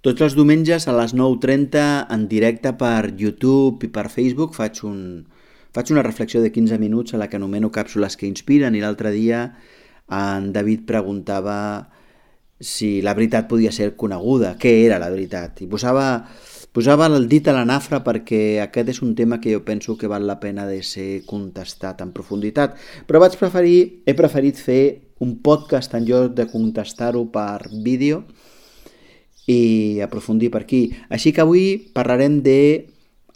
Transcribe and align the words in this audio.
Tots 0.00 0.22
els 0.24 0.32
diumenges 0.32 0.86
a 0.88 0.94
les 0.96 1.12
9.30 1.12 1.80
en 2.14 2.22
directe 2.28 2.70
per 2.80 3.10
YouTube 3.20 3.84
i 3.84 3.90
per 3.92 4.06
Facebook 4.08 4.54
faig, 4.56 4.78
un, 4.88 5.26
faig 5.76 5.90
una 5.92 6.04
reflexió 6.06 6.40
de 6.40 6.48
15 6.54 6.78
minuts 6.80 7.12
a 7.12 7.20
la 7.20 7.26
que 7.28 7.36
anomeno 7.36 7.68
càpsules 7.68 8.16
que 8.16 8.24
inspiren 8.24 8.72
i 8.72 8.80
l'altre 8.80 9.12
dia 9.12 9.42
en 10.08 10.46
David 10.54 10.86
preguntava 10.88 11.58
si 12.56 13.02
la 13.04 13.12
veritat 13.12 13.44
podia 13.50 13.74
ser 13.76 13.90
coneguda, 14.00 14.54
què 14.56 14.72
era 14.86 14.96
la 15.00 15.10
veritat. 15.12 15.60
I 15.60 15.68
posava, 15.68 16.06
posava 16.72 17.10
el 17.12 17.28
dit 17.28 17.52
a 17.52 17.58
la 17.58 17.66
nafra 17.68 18.00
perquè 18.00 18.56
aquest 18.64 18.94
és 18.94 19.04
un 19.04 19.12
tema 19.18 19.36
que 19.36 19.52
jo 19.52 19.60
penso 19.68 19.98
que 20.00 20.08
val 20.08 20.24
la 20.24 20.40
pena 20.40 20.64
de 20.64 20.80
ser 20.80 21.26
contestat 21.28 22.00
en 22.00 22.16
profunditat. 22.16 22.80
Però 23.04 23.20
vaig 23.20 23.36
preferir, 23.36 24.00
he 24.08 24.16
preferit 24.16 24.64
fer 24.64 24.84
un 25.20 25.42
podcast 25.44 25.92
en 25.92 26.08
lloc 26.08 26.32
de 26.40 26.48
contestar-ho 26.48 27.26
per 27.28 27.68
vídeo, 27.84 28.24
i 29.50 30.00
aprofundir 30.04 30.50
per 30.54 30.64
aquí. 30.64 30.82
Així 31.10 31.32
que 31.34 31.42
avui 31.42 31.76
parlarem 31.94 32.40
de, 32.46 32.86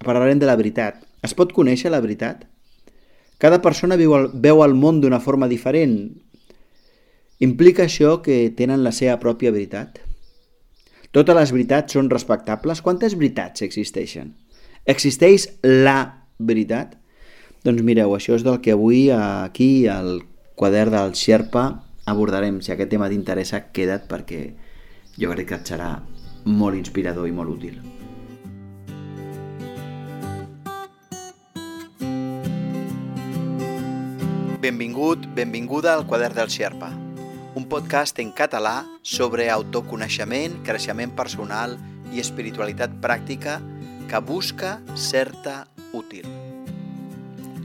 parlarem 0.05 0.39
de 0.39 0.49
la 0.49 0.57
veritat. 0.61 1.03
Es 1.25 1.35
pot 1.35 1.55
conèixer 1.57 1.91
la 1.93 2.03
veritat? 2.05 2.45
Cada 3.43 3.61
persona 3.65 3.99
viu 4.01 4.15
el, 4.17 4.29
veu 4.33 4.63
el 4.65 4.77
món 4.79 5.01
d'una 5.03 5.21
forma 5.21 5.49
diferent. 5.51 5.97
Implica 7.43 7.85
això 7.85 8.21
que 8.25 8.49
tenen 8.57 8.85
la 8.85 8.93
seva 8.95 9.19
pròpia 9.23 9.53
veritat? 9.53 9.99
Totes 11.15 11.37
les 11.37 11.53
veritats 11.55 11.95
són 11.95 12.11
respectables? 12.11 12.83
Quantes 12.83 13.15
veritats 13.19 13.63
existeixen? 13.67 14.33
Existeix 14.91 15.49
la 15.63 16.27
veritat? 16.39 16.97
Doncs 17.65 17.85
mireu, 17.87 18.15
això 18.15 18.37
és 18.37 18.45
del 18.47 18.61
que 18.61 18.75
avui 18.75 19.09
aquí 19.15 19.87
al 19.89 20.19
quadern 20.55 20.95
del 20.95 21.15
Sherpa 21.17 21.69
abordarem. 22.11 22.61
Si 22.61 22.75
aquest 22.75 22.91
tema 22.93 23.09
t'interessa, 23.09 23.65
queda't 23.73 24.09
perquè 24.11 24.43
jo 25.19 25.31
crec 25.31 25.49
que 25.49 25.61
et 25.61 25.73
serà 25.73 25.95
molt 26.45 26.77
inspirador 26.77 27.29
i 27.29 27.33
molt 27.33 27.51
útil. 27.57 27.81
Benvingut, 34.65 35.27
benvinguda 35.37 35.93
al 35.93 36.07
Quadern 36.09 36.35
del 36.39 36.49
Xerpa, 36.49 36.89
un 37.55 37.67
podcast 37.69 38.19
en 38.23 38.31
català 38.33 38.85
sobre 39.03 39.51
autoconeixement, 39.53 40.63
creixement 40.65 41.13
personal 41.13 41.77
i 42.15 42.23
espiritualitat 42.23 42.95
pràctica 43.03 43.59
que 44.09 44.21
busca 44.25 44.79
certa 44.97 45.67
útil. 45.93 46.25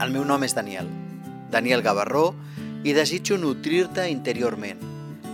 El 0.00 0.12
meu 0.12 0.24
nom 0.28 0.44
és 0.44 0.52
Daniel, 0.56 0.88
Daniel 1.52 1.80
Gavarró, 1.84 2.34
i 2.84 2.94
desitjo 2.96 3.36
nutrir-te 3.36 4.06
interiorment, 4.08 4.80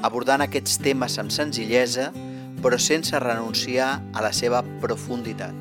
abordant 0.06 0.42
aquests 0.42 0.80
temes 0.82 1.18
amb 1.22 1.34
senzillesa, 1.34 2.12
però 2.62 2.78
sense 2.78 3.18
renunciar 3.22 4.02
a 4.12 4.24
la 4.24 4.32
seva 4.32 4.62
profunditat. 4.82 5.54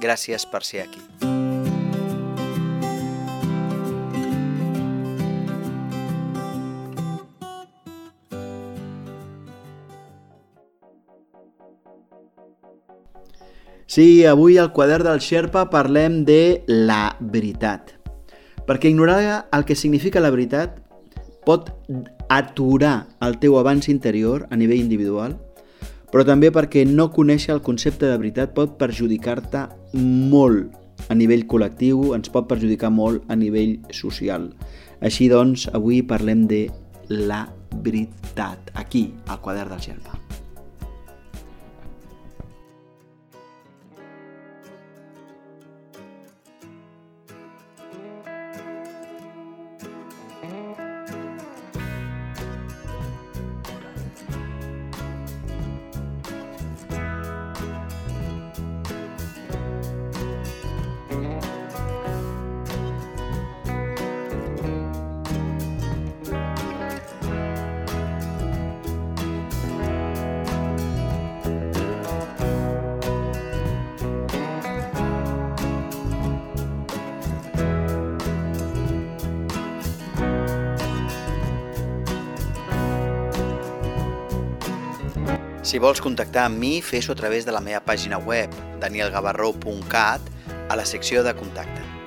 Gràcies 0.00 0.46
per 0.48 0.64
ser 0.64 0.86
aquí. 0.86 1.02
Sí, 13.90 14.24
avui 14.24 14.54
al 14.56 14.68
quadern 14.70 15.02
del 15.02 15.18
Sherpa 15.18 15.64
parlem 15.66 16.20
de 16.22 16.62
la 16.68 17.16
veritat. 17.18 17.96
Perquè 18.62 18.86
ignorar 18.86 19.48
el 19.50 19.64
que 19.66 19.74
significa 19.74 20.22
la 20.22 20.30
veritat 20.30 20.76
pot 21.42 21.72
aturar 22.30 23.08
el 23.26 23.40
teu 23.42 23.56
avanç 23.58 23.88
interior 23.90 24.44
a 24.46 24.54
nivell 24.60 24.78
individual, 24.78 25.34
però 26.10 26.24
també 26.26 26.50
perquè 26.54 26.84
no 26.88 27.10
conèixer 27.14 27.54
el 27.54 27.64
concepte 27.66 28.08
de 28.08 28.18
veritat 28.18 28.54
pot 28.56 28.76
perjudicar-te 28.80 29.66
molt 29.94 30.76
a 31.08 31.16
nivell 31.16 31.46
col·lectiu, 31.48 32.10
ens 32.16 32.30
pot 32.32 32.48
perjudicar 32.50 32.90
molt 32.92 33.24
a 33.30 33.38
nivell 33.38 33.78
social. 33.94 34.50
Així 35.00 35.30
doncs, 35.32 35.68
avui 35.72 36.02
parlem 36.04 36.44
de 36.50 36.66
la 37.10 37.46
veritat, 37.82 38.74
aquí, 38.74 39.08
al 39.28 39.40
quadern 39.40 39.72
del 39.72 39.86
Xerpa. 39.86 40.19
Si 85.70 85.78
vols 85.78 86.00
contactar 86.02 86.48
amb 86.48 86.58
mi, 86.58 86.80
fes-ho 86.82 87.14
a 87.14 87.18
través 87.20 87.44
de 87.46 87.52
la 87.54 87.60
meva 87.62 87.78
pàgina 87.86 88.18
web, 88.18 88.50
danielgavarró.cat, 88.82 90.34
a 90.66 90.74
la 90.74 90.90
secció 90.96 91.22
de 91.22 91.36
contacte. 91.38 91.99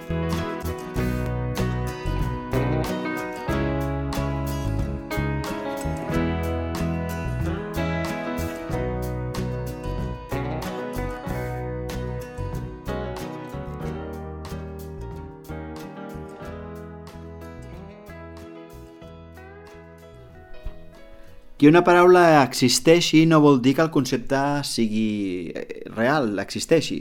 Que 21.63 21.69
una 21.69 21.85
paraula 21.87 22.43
existeixi 22.43 23.21
no 23.23 23.37
vol 23.39 23.61
dir 23.63 23.71
que 23.77 23.83
el 23.85 23.89
concepte 23.95 24.35
sigui 24.67 25.53
eh, 25.55 25.85
real, 25.95 26.33
existeixi. 26.43 26.97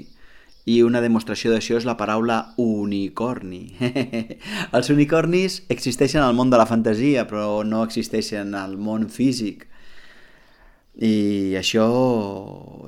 I 0.70 0.76
una 0.86 1.00
demostració 1.02 1.50
d'això 1.50 1.80
és 1.80 1.86
la 1.88 1.96
paraula 1.98 2.36
unicorni. 2.62 3.74
Els 4.78 4.92
unicornis 4.94 5.56
existeixen 5.66 6.22
al 6.22 6.38
món 6.38 6.54
de 6.54 6.62
la 6.62 6.68
fantasia, 6.70 7.26
però 7.26 7.64
no 7.66 7.82
existeixen 7.82 8.54
al 8.54 8.78
món 8.78 9.08
físic. 9.10 9.66
I 10.94 11.58
això 11.58 11.88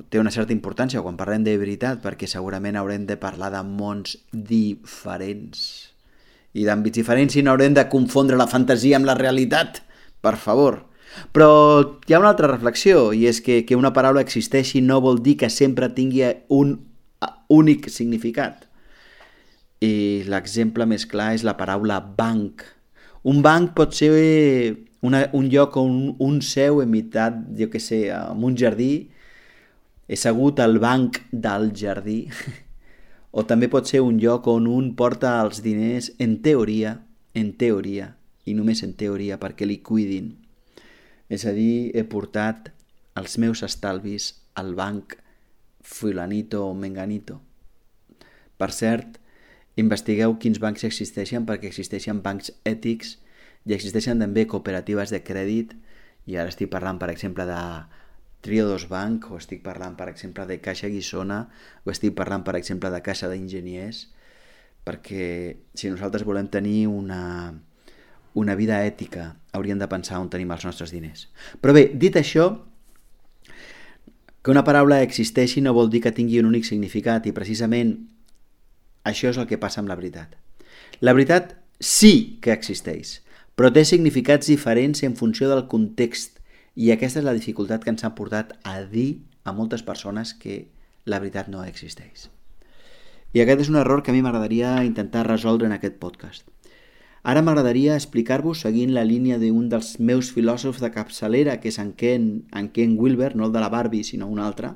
té 0.07 0.23
una 0.23 0.31
certa 0.31 0.55
importància 0.55 1.03
quan 1.03 1.19
parlem 1.19 1.43
de 1.43 1.59
veritat, 1.59 1.99
perquè 1.99 2.31
segurament 2.37 2.79
haurem 2.79 3.03
de 3.03 3.19
parlar 3.19 3.51
de 3.51 3.65
mons 3.67 4.15
diferents 4.31 5.67
i 6.55 6.63
d'àmbits 6.63 7.03
diferents 7.03 7.35
i 7.35 7.43
no 7.43 7.51
haurem 7.51 7.75
de 7.75 7.89
confondre 7.91 8.39
la 8.39 8.47
fantasia 8.47 8.95
amb 8.95 9.11
la 9.11 9.19
realitat, 9.19 9.83
per 10.23 10.37
favor. 10.39 10.85
Però 11.35 11.49
hi 12.07 12.13
ha 12.13 12.19
una 12.19 12.31
altra 12.33 12.49
reflexió, 12.51 13.11
i 13.13 13.25
és 13.29 13.41
que, 13.41 13.63
que 13.67 13.77
una 13.79 13.93
paraula 13.95 14.23
existeixi 14.25 14.81
no 14.81 15.01
vol 15.03 15.21
dir 15.23 15.37
que 15.41 15.49
sempre 15.49 15.91
tingui 15.95 16.23
un 16.49 16.77
únic 17.49 17.89
significat. 17.89 18.65
I 19.83 20.23
l'exemple 20.31 20.87
més 20.89 21.05
clar 21.09 21.33
és 21.35 21.43
la 21.45 21.55
paraula 21.59 21.99
banc. 21.99 22.63
Un 23.25 23.41
banc 23.45 23.73
pot 23.77 23.95
ser 23.97 24.11
una, 25.05 25.25
un 25.33 25.49
lloc 25.49 25.77
on 25.77 26.15
un 26.19 26.39
seu 26.41 26.81
imitat, 26.83 27.37
jo 27.57 27.69
que 27.73 27.81
sé, 27.81 28.07
en 28.13 28.43
un 28.45 28.55
jardí, 28.57 29.09
he 30.07 30.17
segut 30.17 30.61
al 30.61 30.79
banc 30.79 31.19
del 31.31 31.71
jardí, 31.77 32.25
o 33.37 33.43
també 33.45 33.69
pot 33.69 33.89
ser 33.89 34.03
un 34.05 34.19
lloc 34.21 34.47
on 34.47 34.69
un 34.69 34.93
porta 34.97 35.39
els 35.41 35.61
diners 35.65 36.11
en 36.21 36.39
teoria, 36.45 36.99
en 37.35 37.51
teoria, 37.59 38.13
i 38.45 38.53
només 38.53 38.83
en 38.85 38.93
teoria 38.97 39.39
perquè 39.41 39.67
li 39.67 39.81
cuidin. 39.83 40.44
És 41.29 41.45
a 41.45 41.53
dir, 41.55 41.91
he 41.97 42.03
portat 42.05 42.71
els 43.17 43.37
meus 43.41 43.63
estalvis 43.65 44.33
al 44.55 44.73
banc 44.75 45.17
fulanito 45.81 46.63
o 46.65 46.73
menganito. 46.73 47.39
Per 48.57 48.71
cert, 48.71 49.19
investigueu 49.81 50.37
quins 50.39 50.61
bancs 50.63 50.85
existeixen 50.87 51.45
perquè 51.47 51.69
existeixen 51.69 52.21
bancs 52.23 52.51
ètics 52.63 53.17
i 53.65 53.75
existeixen 53.75 54.21
també 54.21 54.45
cooperatives 54.47 55.11
de 55.11 55.21
crèdit 55.25 55.73
i 56.25 56.37
ara 56.39 56.51
estic 56.53 56.71
parlant, 56.71 56.99
per 57.01 57.11
exemple, 57.11 57.45
de 57.45 57.61
Triodos 58.45 58.85
Bank 58.89 59.31
o 59.33 59.39
estic 59.41 59.63
parlant, 59.65 59.95
per 59.97 60.07
exemple, 60.11 60.45
de 60.45 60.59
Caixa 60.61 60.89
Guissona 60.93 61.45
o 61.83 61.91
estic 61.93 62.15
parlant, 62.17 62.45
per 62.45 62.55
exemple, 62.59 62.91
de 62.93 63.01
Caixa 63.05 63.29
d'Enginyers 63.31 64.05
perquè 64.85 65.27
si 65.73 65.89
nosaltres 65.89 66.23
volem 66.27 66.47
tenir 66.53 66.85
una, 66.87 67.21
una 68.35 68.55
vida 68.59 68.83
ètica, 68.85 69.33
hauríem 69.55 69.79
de 69.79 69.89
pensar 69.89 70.19
on 70.19 70.29
tenim 70.29 70.51
els 70.51 70.65
nostres 70.67 70.91
diners. 70.91 71.29
Però 71.63 71.73
bé, 71.75 71.89
dit 71.95 72.15
això, 72.19 72.51
Que 74.45 74.51
una 74.51 74.61
paraula 74.61 74.99
existeixi 75.01 75.61
no 75.65 75.71
vol 75.73 75.87
dir 75.89 76.03
que 76.03 76.11
tingui 76.13 76.37
un 76.37 76.45
únic 76.45 76.67
significat 76.67 77.25
i 77.25 77.31
precisament 77.33 77.95
això 79.09 79.31
és 79.31 79.39
el 79.41 79.47
que 79.49 79.57
passa 79.57 79.79
amb 79.81 79.89
la 79.89 79.95
veritat. 79.97 80.35
La 81.01 81.15
veritat 81.17 81.55
sí 81.81 82.37
que 82.45 82.53
existeix, 82.53 83.23
però 83.57 83.71
té 83.73 83.81
significats 83.89 84.51
diferents 84.51 85.01
en 85.01 85.17
funció 85.17 85.49
del 85.49 85.63
context 85.71 86.37
i 86.77 86.91
aquesta 86.93 87.23
és 87.23 87.25
la 87.25 87.33
dificultat 87.33 87.81
que 87.81 87.89
ens 87.95 88.05
ha 88.05 88.13
portat 88.13 88.53
a 88.61 88.75
dir 88.85 89.23
a 89.49 89.53
moltes 89.53 89.81
persones 89.81 90.35
que 90.37 90.67
la 91.09 91.17
veritat 91.23 91.49
no 91.49 91.65
existeix. 91.65 92.29
I 93.33 93.41
aquest 93.41 93.65
és 93.65 93.73
un 93.73 93.81
error 93.81 94.05
que 94.05 94.13
a 94.13 94.15
mi 94.15 94.21
m'agradaria 94.21 94.77
intentar 94.85 95.25
resoldre 95.25 95.65
en 95.65 95.73
aquest 95.73 95.97
podcast. 95.97 96.45
Ara 97.25 97.41
m'agradaria 97.41 97.95
explicar-vos 97.97 98.59
seguint 98.61 98.91
la 98.93 99.03
línia 99.03 99.39
d'un 99.41 99.65
dels 99.71 99.95
meus 99.97 100.29
filòsofs 100.33 100.83
de 100.83 100.91
capçalera, 100.93 101.55
que 101.61 101.71
és 101.71 101.79
en 101.81 101.95
Ken, 101.97 102.27
en 102.53 102.69
Ken 102.69 102.93
Wilber, 103.01 103.31
no 103.33 103.47
el 103.47 103.55
de 103.55 103.63
la 103.63 103.71
Barbie, 103.73 104.05
sinó 104.05 104.27
un 104.29 104.37
altre, 104.37 104.69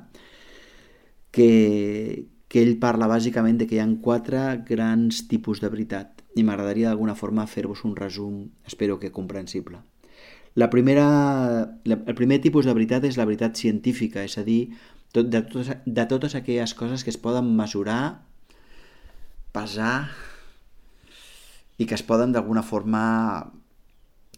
que, 1.30 2.26
que 2.50 2.64
ell 2.64 2.74
parla 2.82 3.06
bàsicament 3.06 3.60
de 3.60 3.68
que 3.70 3.76
hi 3.78 3.82
ha 3.84 3.86
quatre 4.02 4.42
grans 4.66 5.28
tipus 5.30 5.62
de 5.62 5.70
veritat 5.70 6.24
i 6.34 6.42
m'agradaria 6.42 6.90
d'alguna 6.90 7.14
forma 7.14 7.46
fer-vos 7.46 7.84
un 7.86 7.94
resum, 7.94 8.42
espero 8.66 8.98
que 8.98 9.12
comprensible. 9.14 9.78
La 10.58 10.70
primera, 10.74 11.06
la, 11.86 12.00
el 12.02 12.18
primer 12.18 12.40
tipus 12.42 12.66
de 12.66 12.74
veritat 12.74 13.06
és 13.06 13.20
la 13.20 13.28
veritat 13.30 13.54
científica, 13.62 14.26
és 14.26 14.34
a 14.38 14.42
dir, 14.42 14.72
tot, 15.14 15.30
de, 15.30 15.44
totes, 15.46 15.70
de 15.86 16.08
totes 16.10 16.34
aquelles 16.34 16.74
coses 16.74 17.06
que 17.06 17.14
es 17.14 17.20
poden 17.22 17.54
mesurar, 17.54 18.26
pesar, 19.54 20.10
i 21.80 21.88
que 21.88 21.96
es 21.96 22.04
poden 22.04 22.34
d'alguna 22.36 22.62
forma 22.62 23.02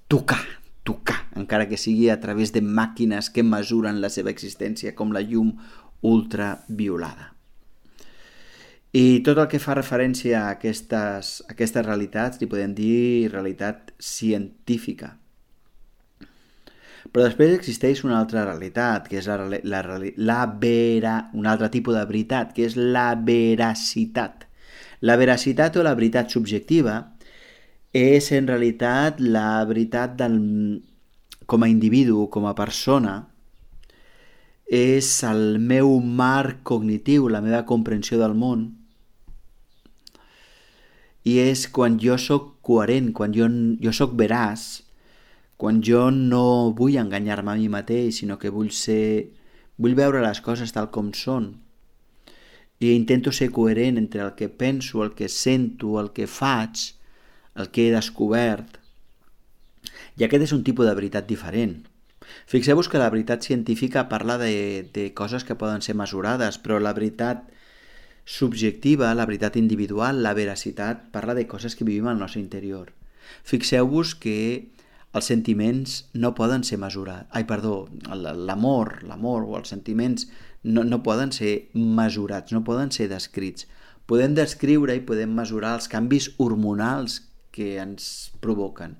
tocar, 0.07 0.41
tocar, 0.87 1.19
encara 1.35 1.67
que 1.67 1.81
sigui 1.81 2.09
a 2.13 2.21
través 2.23 2.55
de 2.55 2.63
màquines 2.63 3.33
que 3.35 3.43
mesuren 3.43 3.99
la 4.01 4.11
seva 4.15 4.31
existència, 4.31 4.95
com 4.95 5.11
la 5.11 5.25
llum 5.27 5.57
ultraviolada. 6.07 7.33
I 8.93 9.23
tot 9.25 9.41
el 9.41 9.49
que 9.49 9.59
fa 9.63 9.75
referència 9.79 10.43
a 10.43 10.53
aquestes, 10.53 11.33
a 11.49 11.55
aquestes 11.55 11.87
realitats 11.87 12.43
li 12.43 12.49
podem 12.51 12.75
dir 12.77 13.33
realitat 13.33 13.95
científica. 13.97 15.15
Però 17.09 17.25
després 17.25 17.55
existeix 17.57 18.05
una 18.05 18.19
altra 18.21 18.45
realitat, 18.45 19.09
que 19.09 19.19
és 19.19 19.27
la, 19.29 19.39
la, 19.49 19.81
la 20.17 20.41
vera, 20.61 21.17
un 21.35 21.49
altre 21.49 21.73
tipus 21.73 21.97
de 21.97 22.05
veritat, 22.09 22.53
que 22.55 22.69
és 22.69 22.77
la 22.77 23.15
veracitat. 23.17 24.47
La 25.03 25.17
veracitat 25.19 25.77
o 25.81 25.83
la 25.83 25.97
veritat 25.99 26.31
subjectiva 26.31 27.01
és 27.93 28.31
en 28.33 28.49
realitat 28.49 29.21
la 29.21 29.65
veritat 29.69 30.17
del, 30.17 30.39
com 31.47 31.63
a 31.63 31.69
individu, 31.69 32.27
com 32.33 32.47
a 32.49 32.55
persona, 32.57 33.19
és 34.73 35.09
el 35.29 35.59
meu 35.61 35.99
marc 36.01 36.63
cognitiu, 36.65 37.29
la 37.29 37.43
meva 37.45 37.67
comprensió 37.69 38.17
del 38.17 38.33
món, 38.33 38.71
i 41.29 41.37
és 41.39 41.67
quan 41.71 41.99
jo 42.03 42.17
sóc 42.19 42.49
coherent, 42.65 43.13
quan 43.13 43.35
jo, 43.37 43.47
jo 43.85 43.93
sóc 43.95 44.17
veraç, 44.19 44.81
quan 45.61 45.83
jo 45.85 46.09
no 46.11 46.73
vull 46.75 46.97
enganyar-me 46.99 47.53
a 47.53 47.59
mi 47.61 47.69
mateix, 47.71 48.23
sinó 48.23 48.39
que 48.39 48.51
vull 48.51 48.73
ser... 48.75 49.29
vull 49.79 49.95
veure 49.99 50.23
les 50.25 50.41
coses 50.41 50.73
tal 50.75 50.89
com 50.95 51.13
són. 51.15 51.53
I 52.83 52.91
intento 52.97 53.31
ser 53.31 53.53
coherent 53.55 54.01
entre 54.01 54.25
el 54.25 54.35
que 54.35 54.49
penso, 54.49 55.05
el 55.05 55.13
que 55.15 55.29
sento, 55.29 56.01
el 56.01 56.11
que 56.17 56.27
faig, 56.27 56.97
el 57.57 57.71
que 57.71 57.89
he 57.89 57.95
descobert. 57.95 58.79
I 60.17 60.27
aquest 60.27 60.49
és 60.49 60.55
un 60.57 60.63
tipus 60.65 60.89
de 60.89 60.95
veritat 60.97 61.29
diferent. 61.29 61.83
Fixeu-vos 62.49 62.89
que 62.89 63.01
la 63.01 63.11
veritat 63.11 63.43
científica 63.43 64.09
parla 64.09 64.39
de, 64.39 64.89
de 64.95 65.11
coses 65.15 65.45
que 65.45 65.59
poden 65.59 65.83
ser 65.83 65.97
mesurades, 65.99 66.59
però 66.63 66.79
la 66.81 66.95
veritat 66.97 67.49
subjectiva, 68.25 69.15
la 69.15 69.27
veritat 69.27 69.57
individual, 69.57 70.23
la 70.23 70.35
veracitat, 70.35 71.09
parla 71.13 71.35
de 71.35 71.47
coses 71.47 71.77
que 71.77 71.85
vivim 71.85 72.07
al 72.09 72.21
nostre 72.21 72.41
interior. 72.41 72.93
Fixeu-vos 73.43 74.15
que 74.15 74.71
els 75.13 75.29
sentiments 75.29 75.97
no 76.15 76.33
poden 76.35 76.65
ser 76.65 76.79
mesurats. 76.81 77.29
Ai, 77.31 77.45
perdó, 77.49 77.89
l'amor, 78.09 79.03
l'amor 79.05 79.45
o 79.45 79.59
els 79.59 79.73
sentiments 79.75 80.29
no, 80.63 80.85
no 80.85 81.03
poden 81.03 81.35
ser 81.37 81.69
mesurats, 81.75 82.55
no 82.55 82.63
poden 82.65 82.93
ser 82.95 83.11
descrits. 83.11 83.67
Podem 84.09 84.35
descriure 84.35 84.95
i 84.97 85.05
podem 85.05 85.35
mesurar 85.37 85.77
els 85.79 85.91
canvis 85.91 86.31
hormonals 86.43 87.21
que 87.53 87.77
ens 87.83 88.33
provoquen, 88.45 88.97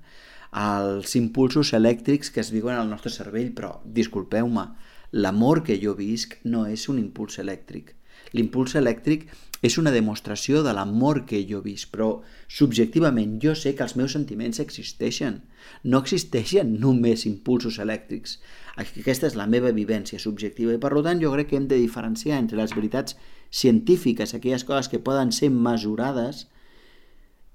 els 0.53 1.15
impulsos 1.17 1.73
elèctrics 1.73 2.29
que 2.29 2.41
es 2.43 2.51
viuen 2.53 2.77
al 2.77 2.89
nostre 2.89 3.11
cervell, 3.13 3.51
però 3.57 3.79
disculpeu-me, 3.83 4.67
l'amor 5.13 5.63
que 5.65 5.79
jo 5.81 5.95
visc 5.97 6.37
no 6.45 6.67
és 6.69 6.87
un 6.89 6.99
impuls 7.01 7.39
elèctric. 7.41 7.95
L'impuls 8.33 8.75
elèctric 8.79 9.27
és 9.63 9.77
una 9.79 9.93
demostració 9.95 10.61
de 10.65 10.73
l'amor 10.75 11.21
que 11.29 11.39
jo 11.49 11.61
visc, 11.63 11.89
però 11.93 12.07
subjectivament 12.51 13.37
jo 13.43 13.53
sé 13.55 13.73
que 13.77 13.85
els 13.85 13.95
meus 13.99 14.15
sentiments 14.17 14.59
existeixen. 14.63 15.39
No 15.83 16.01
existeixen 16.03 16.73
només 16.81 17.25
impulsos 17.29 17.79
elèctrics. 17.79 18.39
Aquesta 18.75 19.29
és 19.29 19.37
la 19.39 19.47
meva 19.47 19.71
vivència 19.71 20.19
subjectiva 20.19 20.75
i 20.75 20.81
per 20.81 20.91
tant 21.05 21.21
jo 21.21 21.31
crec 21.35 21.51
que 21.51 21.61
hem 21.61 21.69
de 21.71 21.79
diferenciar 21.79 22.41
entre 22.41 22.59
les 22.59 22.75
veritats 22.75 23.15
científiques, 23.49 24.33
aquelles 24.33 24.65
coses 24.67 24.89
que 24.89 24.99
poden 24.99 25.31
ser 25.31 25.49
mesurades, 25.53 26.47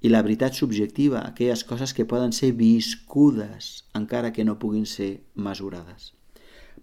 i 0.01 0.11
la 0.13 0.23
veritat 0.23 0.55
subjectiva, 0.55 1.25
aquelles 1.27 1.65
coses 1.67 1.95
que 1.95 2.07
poden 2.07 2.33
ser 2.33 2.53
viscudes, 2.55 3.85
encara 3.99 4.33
que 4.33 4.45
no 4.47 4.59
puguin 4.59 4.87
ser 4.87 5.25
mesurades. 5.35 6.13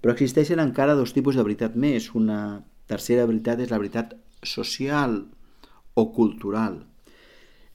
Però 0.02 0.14
existeixen 0.14 0.60
encara 0.60 0.98
dos 1.00 1.16
tipus 1.16 1.38
de 1.40 1.44
veritat 1.44 1.78
més. 1.80 2.12
Una 2.14 2.66
tercera 2.92 3.26
veritat 3.26 3.64
és 3.64 3.72
la 3.72 3.80
veritat 3.80 4.18
social 4.44 5.24
o 5.96 6.12
cultural. 6.14 6.84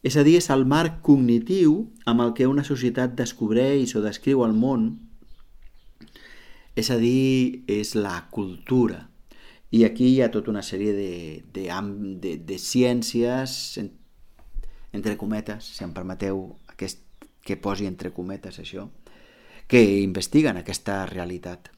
És 0.04 0.16
a 0.16 0.24
dir, 0.24 0.36
és 0.40 0.48
el 0.52 0.66
marc 0.68 1.00
cognitiu 1.04 1.90
amb 2.08 2.24
el 2.24 2.34
que 2.36 2.48
una 2.48 2.64
societat 2.64 3.16
descobreix 3.16 3.96
o 3.96 4.04
descriu 4.04 4.44
el 4.46 4.54
món, 4.56 4.92
és 6.76 6.88
a 6.92 6.96
dir, 7.00 7.64
és 7.68 7.96
la 7.96 8.14
cultura. 8.32 9.08
I 9.70 9.84
aquí 9.86 10.08
hi 10.12 10.20
ha 10.22 10.30
tota 10.32 10.50
una 10.50 10.62
sèrie 10.66 10.92
de, 10.96 11.12
de, 11.54 11.66
de, 12.22 12.36
de 12.46 12.56
ciències, 12.58 13.78
entre 14.92 15.16
cometes, 15.16 15.64
si 15.76 15.84
em 15.84 15.92
permeteu 15.94 16.42
aquest, 16.72 17.02
que 17.44 17.56
posi 17.56 17.86
entre 17.88 18.12
cometes 18.12 18.58
això, 18.62 18.88
que 19.70 19.82
investiguen 20.02 20.58
aquesta 20.60 21.04
realitat. 21.06 21.70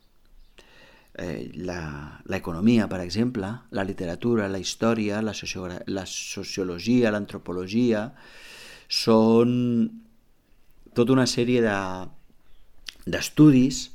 Eh, 1.20 1.52
L'economia, 1.54 2.88
per 2.88 3.02
exemple, 3.04 3.50
la 3.70 3.84
literatura, 3.84 4.48
la 4.48 4.58
història, 4.58 5.20
la, 5.20 5.34
la 5.86 6.06
sociologia, 6.08 7.12
l'antropologia, 7.12 8.06
són 8.88 9.50
tota 10.92 11.12
una 11.12 11.28
sèrie 11.28 11.60
d'estudis 13.04 13.84
de, 13.86 13.92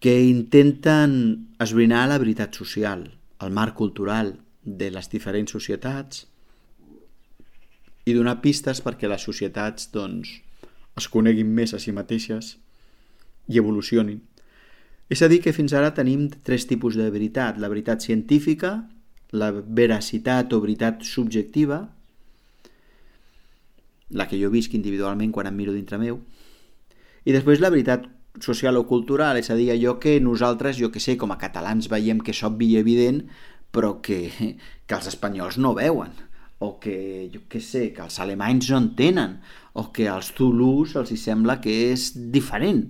que 0.00 0.20
intenten 0.22 1.12
esbrinar 1.58 2.06
la 2.08 2.18
veritat 2.22 2.54
social, 2.54 3.06
el 3.40 3.50
marc 3.50 3.74
cultural 3.74 4.34
de 4.62 4.90
les 4.92 5.08
diferents 5.10 5.50
societats, 5.50 6.26
i 8.06 8.14
donar 8.14 8.38
pistes 8.40 8.80
perquè 8.84 9.10
les 9.10 9.24
societats 9.26 9.90
doncs, 9.90 10.30
es 10.96 11.08
coneguin 11.12 11.50
més 11.52 11.74
a 11.74 11.80
si 11.82 11.92
mateixes 11.92 12.54
i 13.50 13.58
evolucionin. 13.58 14.20
És 15.10 15.22
a 15.22 15.28
dir, 15.30 15.40
que 15.42 15.54
fins 15.54 15.74
ara 15.74 15.92
tenim 15.94 16.28
tres 16.46 16.66
tipus 16.70 16.96
de 16.98 17.08
veritat. 17.10 17.58
La 17.62 17.70
veritat 17.70 18.02
científica, 18.02 18.86
la 19.34 19.50
veracitat 19.52 20.54
o 20.54 20.62
veritat 20.62 21.02
subjectiva, 21.06 21.82
la 24.10 24.26
que 24.30 24.38
jo 24.38 24.50
visc 24.54 24.74
individualment 24.78 25.34
quan 25.34 25.50
em 25.50 25.58
miro 25.58 25.74
dintre 25.74 25.98
meu, 25.98 26.22
i 27.26 27.34
després 27.34 27.62
la 27.62 27.72
veritat 27.74 28.06
social 28.42 28.78
o 28.78 28.86
cultural, 28.86 29.38
és 29.38 29.50
a 29.50 29.58
dir, 29.58 29.72
allò 29.74 29.96
que 29.98 30.18
nosaltres, 30.22 30.78
jo 30.78 30.92
que 30.94 31.02
sé, 31.02 31.16
com 31.18 31.34
a 31.34 31.40
catalans 31.42 31.90
veiem 31.90 32.22
que 32.22 32.34
és 32.34 32.42
obvi 32.46 32.74
i 32.74 32.78
evident, 32.78 33.24
però 33.74 33.96
que, 33.98 34.30
que 34.86 34.94
els 34.94 35.10
espanyols 35.10 35.58
no 35.58 35.74
veuen 35.74 36.14
o 36.58 36.78
que, 36.80 37.28
jo 37.32 37.42
què 37.50 37.60
sé, 37.60 37.90
que 37.92 38.04
els 38.06 38.16
alemanys 38.22 38.70
no 38.72 38.80
entenen, 38.80 39.36
o 39.76 39.90
que 39.92 40.08
als 40.08 40.32
Zulus 40.36 40.96
els 40.96 41.12
hi 41.12 41.18
sembla 41.20 41.58
que 41.60 41.74
és 41.90 42.12
diferent. 42.32 42.86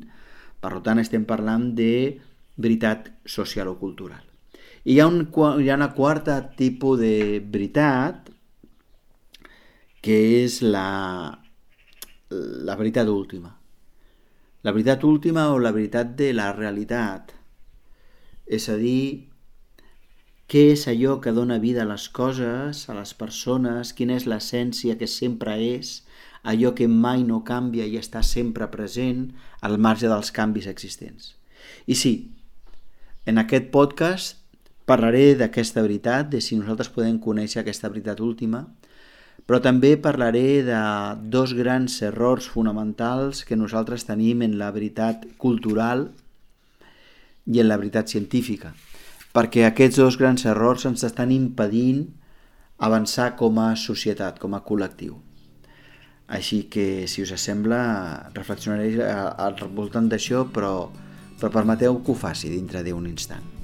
Per 0.62 0.72
tant, 0.86 1.02
estem 1.02 1.26
parlant 1.26 1.72
de 1.78 2.18
veritat 2.56 3.10
social 3.26 3.72
o 3.72 3.76
cultural. 3.80 4.22
I 4.86 4.94
hi 4.94 5.00
ha, 5.02 5.08
un, 5.10 5.26
hi 5.60 5.70
ha 5.70 5.78
una 5.78 5.92
quarta 5.96 6.38
tipus 6.56 7.00
de 7.00 7.42
veritat, 7.42 8.30
que 10.00 10.16
és 10.44 10.60
la, 10.62 11.34
la 12.30 12.76
veritat 12.78 13.10
última. 13.10 13.50
La 14.62 14.72
veritat 14.74 15.02
última 15.06 15.48
o 15.50 15.58
la 15.58 15.74
veritat 15.74 16.14
de 16.18 16.30
la 16.34 16.52
realitat. 16.54 17.34
És 18.46 18.68
a 18.70 18.76
dir, 18.78 19.26
què 20.46 20.68
és 20.72 20.86
allò 20.86 21.18
que 21.20 21.34
dona 21.34 21.58
vida 21.58 21.82
a 21.82 21.90
les 21.90 22.08
coses, 22.08 22.84
a 22.88 22.94
les 22.94 23.12
persones, 23.18 23.92
quina 23.92 24.14
és 24.14 24.28
l'essència 24.30 24.96
que 24.98 25.08
sempre 25.10 25.58
és, 25.58 26.02
allò 26.46 26.74
que 26.78 26.86
mai 26.86 27.24
no 27.26 27.42
canvia 27.44 27.86
i 27.86 27.98
està 27.98 28.22
sempre 28.22 28.70
present 28.70 29.32
al 29.66 29.78
marge 29.82 30.06
dels 30.06 30.30
canvis 30.30 30.70
existents. 30.70 31.34
I 31.90 31.94
sí, 31.98 32.14
En 33.26 33.40
aquest 33.42 33.72
podcast 33.74 34.36
parlaré 34.86 35.34
d'aquesta 35.34 35.82
veritat, 35.82 36.28
de 36.30 36.38
si 36.38 36.54
nosaltres 36.54 36.92
podem 36.94 37.16
conèixer 37.18 37.58
aquesta 37.58 37.88
veritat 37.90 38.20
última, 38.22 38.60
però 39.50 39.58
també 39.62 39.96
parlaré 39.98 40.62
de 40.62 40.82
dos 41.34 41.56
grans 41.58 41.96
errors 42.06 42.46
fonamentals 42.46 43.42
que 43.48 43.58
nosaltres 43.58 44.06
tenim 44.06 44.44
en 44.46 44.54
la 44.60 44.70
veritat 44.70 45.26
cultural 45.42 46.06
i 47.50 47.58
en 47.58 47.66
la 47.66 47.80
veritat 47.82 48.14
científica, 48.14 48.70
perquè 49.36 49.66
aquests 49.66 50.00
dos 50.00 50.16
grans 50.16 50.46
errors 50.48 50.86
ens 50.88 51.04
estan 51.04 51.32
impedint 51.34 52.06
avançar 52.88 53.34
com 53.36 53.58
a 53.60 53.74
societat, 53.76 54.38
com 54.40 54.56
a 54.56 54.62
col·lectiu. 54.64 55.18
Així 56.26 56.62
que, 56.72 57.04
si 57.06 57.22
us 57.22 57.34
sembla, 57.38 57.80
reflexionaré 58.34 58.96
al 59.06 59.60
voltant 59.76 60.08
d'això, 60.08 60.46
però, 60.56 60.72
però 61.36 61.52
permeteu 61.52 62.00
que 62.00 62.12
ho 62.12 62.18
faci 62.26 62.50
dintre 62.50 62.82
d'un 62.86 63.06
instant. 63.12 63.55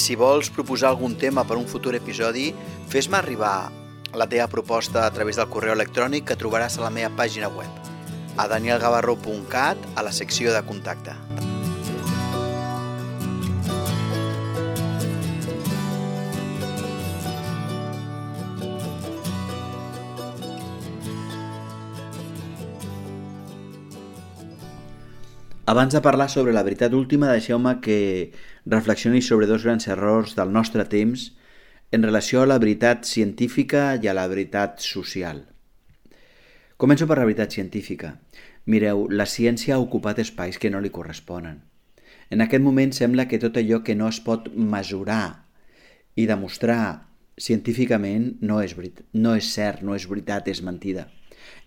Si 0.00 0.16
vols 0.16 0.48
proposar 0.50 0.90
algun 0.90 1.14
tema 1.20 1.44
per 1.44 1.58
un 1.60 1.68
futur 1.68 1.94
episodi, 1.98 2.50
fes-me 2.88 3.20
arribar 3.20 3.70
la 4.16 4.26
teva 4.26 4.48
proposta 4.50 5.04
a 5.04 5.12
través 5.14 5.38
del 5.38 5.50
correu 5.52 5.76
electrònic 5.76 6.26
que 6.30 6.38
trobaràs 6.40 6.80
a 6.80 6.86
la 6.86 6.94
meva 6.94 7.12
pàgina 7.20 7.52
web, 7.52 7.70
a 8.36 8.48
danielgavarró.cat, 8.50 9.88
a 9.94 10.06
la 10.06 10.16
secció 10.16 10.56
de 10.56 10.66
contacte. 10.66 11.16
Abans 25.70 25.92
de 25.92 26.00
parlar 26.00 26.28
sobre 26.28 26.52
la 26.52 26.64
veritat 26.66 26.94
última, 26.98 27.28
deixeu-me 27.30 27.76
que 27.78 28.32
reflexioni 28.66 29.20
sobre 29.22 29.46
dos 29.46 29.62
grans 29.62 29.84
errors 29.86 30.32
del 30.34 30.50
nostre 30.50 30.82
temps 30.90 31.28
en 31.94 32.02
relació 32.02 32.40
a 32.42 32.48
la 32.50 32.56
veritat 32.58 33.06
científica 33.06 33.84
i 34.02 34.10
a 34.10 34.14
la 34.18 34.24
veritat 34.32 34.82
social. 34.82 35.44
Començo 36.74 37.06
per 37.06 37.20
la 37.20 37.28
veritat 37.28 37.54
científica. 37.54 38.16
Mireu, 38.66 39.04
la 39.14 39.28
ciència 39.30 39.76
ha 39.76 39.84
ocupat 39.84 40.18
espais 40.24 40.58
que 40.58 40.74
no 40.74 40.82
li 40.82 40.90
corresponen. 40.90 41.62
En 42.34 42.42
aquest 42.42 42.66
moment 42.66 42.90
sembla 42.90 43.28
que 43.30 43.38
tot 43.38 43.62
allò 43.62 43.84
que 43.86 43.94
no 43.94 44.10
es 44.10 44.18
pot 44.26 44.50
mesurar 44.74 45.46
i 46.18 46.26
demostrar 46.26 46.82
científicament 47.38 48.32
no 48.42 48.58
és, 48.58 48.74
no 49.14 49.38
és 49.38 49.54
cert, 49.54 49.86
no 49.86 49.94
és 49.94 50.10
veritat, 50.10 50.50
és 50.50 50.66
mentida. 50.66 51.06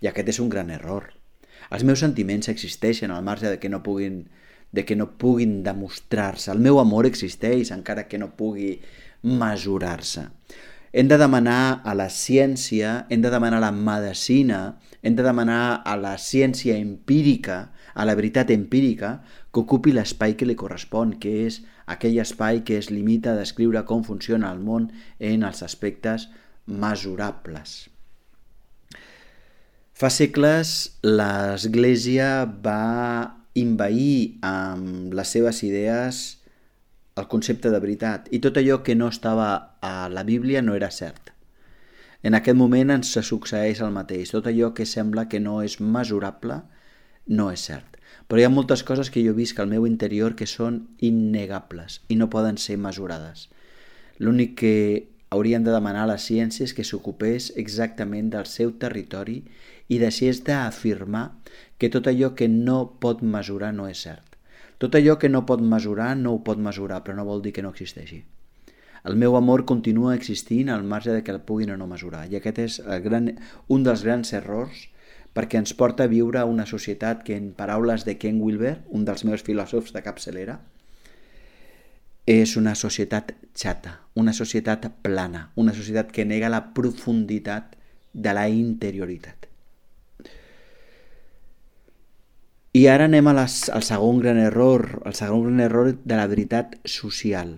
I 0.04 0.12
aquest 0.12 0.36
és 0.36 0.44
un 0.44 0.52
gran 0.52 0.76
error. 0.76 1.13
Els 1.70 1.84
meus 1.84 2.02
sentiments 2.04 2.50
existeixen 2.52 3.12
al 3.14 3.24
marge 3.24 3.48
de 3.48 3.60
que 3.60 3.70
no 3.72 3.82
puguin 3.82 4.24
de 4.74 4.82
que 4.84 4.96
no 4.98 5.12
puguin 5.18 5.62
demostrar-se. 5.62 6.50
El 6.50 6.58
meu 6.58 6.80
amor 6.82 7.06
existeix 7.06 7.70
encara 7.70 8.08
que 8.10 8.18
no 8.18 8.32
pugui 8.34 8.80
mesurar-se. 9.22 10.26
Hem 10.94 11.08
de 11.10 11.18
demanar 11.18 11.82
a 11.86 11.94
la 11.94 12.08
ciència, 12.10 13.06
hem 13.10 13.22
de 13.22 13.30
demanar 13.30 13.60
a 13.60 13.64
la 13.64 13.70
medicina, 13.74 14.76
hem 15.02 15.14
de 15.14 15.24
demanar 15.26 15.82
a 15.86 15.94
la 15.98 16.16
ciència 16.18 16.76
empírica, 16.78 17.70
a 17.94 18.06
la 18.06 18.14
veritat 18.18 18.50
empírica, 18.54 19.16
que 19.50 19.62
ocupi 19.62 19.94
l'espai 19.94 20.34
que 20.38 20.46
li 20.46 20.58
correspon, 20.58 21.16
que 21.22 21.32
és 21.46 21.62
aquell 21.86 22.18
espai 22.22 22.62
que 22.66 22.78
es 22.78 22.90
limita 22.90 23.32
a 23.32 23.38
descriure 23.38 23.82
com 23.86 24.02
funciona 24.06 24.50
el 24.50 24.62
món 24.62 24.90
en 25.18 25.46
els 25.46 25.62
aspectes 25.66 26.28
mesurables. 26.66 27.93
Fa 29.94 30.08
segles 30.10 30.70
l'Església 31.06 32.28
va 32.64 33.34
invair 33.54 34.40
amb 34.42 35.12
les 35.14 35.30
seves 35.36 35.60
idees 35.62 36.22
el 37.14 37.28
concepte 37.30 37.70
de 37.70 37.78
veritat 37.78 38.26
i 38.34 38.40
tot 38.42 38.58
allò 38.58 38.80
que 38.82 38.96
no 38.98 39.06
estava 39.12 39.46
a 39.78 40.08
la 40.10 40.24
Bíblia 40.26 40.64
no 40.66 40.74
era 40.74 40.90
cert. 40.90 41.30
En 42.26 42.34
aquest 42.34 42.58
moment 42.58 42.90
ens 42.90 43.12
succeeix 43.28 43.84
el 43.86 43.94
mateix. 43.94 44.32
Tot 44.34 44.48
allò 44.50 44.72
que 44.74 44.82
sembla 44.82 45.28
que 45.30 45.38
no 45.38 45.60
és 45.62 45.78
mesurable 45.78 46.58
no 47.30 47.52
és 47.54 47.68
cert. 47.70 47.94
Però 48.26 48.42
hi 48.42 48.48
ha 48.48 48.50
moltes 48.50 48.82
coses 48.82 49.12
que 49.14 49.22
jo 49.22 49.36
visc 49.38 49.60
al 49.62 49.70
meu 49.70 49.86
interior 49.86 50.34
que 50.34 50.50
són 50.50 50.88
innegables 51.06 52.00
i 52.08 52.18
no 52.18 52.32
poden 52.34 52.58
ser 52.58 52.80
mesurades. 52.82 53.46
L'únic 54.18 54.58
que 54.58 54.74
haurien 55.30 55.62
de 55.62 55.70
demanar 55.70 56.02
a 56.08 56.12
la 56.14 56.18
ciència 56.18 56.66
és 56.66 56.74
que 56.74 56.86
s'ocupés 56.86 57.52
exactament 57.62 58.34
del 58.34 58.50
seu 58.50 58.74
territori 58.82 59.44
i 59.88 59.98
deixés 60.00 60.42
d'afirmar 60.46 61.26
que 61.78 61.90
tot 61.92 62.06
allò 62.08 62.32
que 62.38 62.48
no 62.48 62.78
pot 63.00 63.22
mesurar 63.22 63.72
no 63.74 63.88
és 63.88 64.04
cert. 64.06 64.38
Tot 64.78 64.94
allò 64.96 65.18
que 65.18 65.28
no 65.28 65.44
pot 65.46 65.60
mesurar 65.60 66.14
no 66.16 66.34
ho 66.34 66.40
pot 66.46 66.58
mesurar, 66.58 67.02
però 67.04 67.16
no 67.16 67.26
vol 67.28 67.42
dir 67.42 67.52
que 67.52 67.62
no 67.62 67.72
existeixi. 67.74 68.24
El 69.04 69.16
meu 69.20 69.36
amor 69.36 69.66
continua 69.68 70.14
existint 70.16 70.70
al 70.72 70.84
marge 70.88 71.12
de 71.12 71.22
que 71.22 71.32
el 71.32 71.42
puguin 71.44 71.74
o 71.74 71.76
no 71.76 71.86
mesurar. 71.86 72.24
I 72.32 72.38
aquest 72.40 72.58
és 72.62 72.78
el 72.80 73.02
gran, 73.04 73.34
un 73.68 73.84
dels 73.84 74.04
grans 74.06 74.32
errors 74.32 74.88
perquè 75.34 75.58
ens 75.60 75.74
porta 75.76 76.06
a 76.06 76.10
viure 76.10 76.44
una 76.48 76.64
societat 76.64 77.24
que, 77.26 77.36
en 77.36 77.52
paraules 77.58 78.06
de 78.06 78.16
Ken 78.22 78.40
Wilber, 78.40 78.78
un 78.88 79.04
dels 79.04 79.26
meus 79.28 79.42
filòsofs 79.44 79.92
de 79.92 80.02
capçalera, 80.06 80.60
és 82.24 82.56
una 82.56 82.72
societat 82.78 83.34
xata, 83.52 83.98
una 84.14 84.32
societat 84.32 84.86
plana, 85.04 85.50
una 85.60 85.74
societat 85.76 86.14
que 86.14 86.24
nega 86.24 86.48
la 86.48 86.62
profunditat 86.72 87.74
de 88.14 88.32
la 88.32 88.46
interioritat. 88.48 89.50
I 92.74 92.88
ara 92.90 93.04
anem 93.06 93.28
a 93.30 93.32
les, 93.36 93.68
al 93.70 93.84
segon 93.86 94.16
gran 94.18 94.38
error, 94.42 94.82
el 95.06 95.14
segon 95.14 95.44
gran 95.44 95.60
error 95.62 95.92
de 95.94 96.16
la 96.18 96.26
veritat 96.26 96.72
social. 96.90 97.52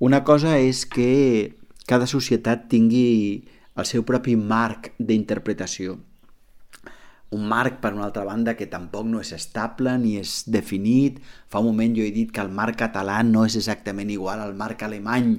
Una 0.00 0.22
cosa 0.24 0.54
és 0.56 0.86
que 0.88 1.52
cada 1.84 2.08
societat 2.08 2.64
tingui 2.72 3.44
el 3.76 3.84
seu 3.84 4.06
propi 4.08 4.32
marc 4.40 4.94
d'interpretació. 4.96 5.98
Un 7.36 7.44
marc, 7.50 7.76
per 7.82 7.90
una 7.92 8.06
altra 8.06 8.24
banda, 8.24 8.56
que 8.56 8.70
tampoc 8.72 9.04
no 9.04 9.20
és 9.20 9.34
estable 9.36 9.92
ni 10.00 10.14
és 10.16 10.46
definit. 10.48 11.20
Fa 11.52 11.60
un 11.60 11.68
moment 11.68 11.92
jo 11.98 12.06
he 12.06 12.14
dit 12.14 12.32
que 12.32 12.40
el 12.40 12.48
marc 12.48 12.80
català 12.86 13.20
no 13.26 13.44
és 13.44 13.58
exactament 13.60 14.08
igual 14.14 14.40
al 14.40 14.56
marc 14.56 14.86
alemany, 14.86 15.34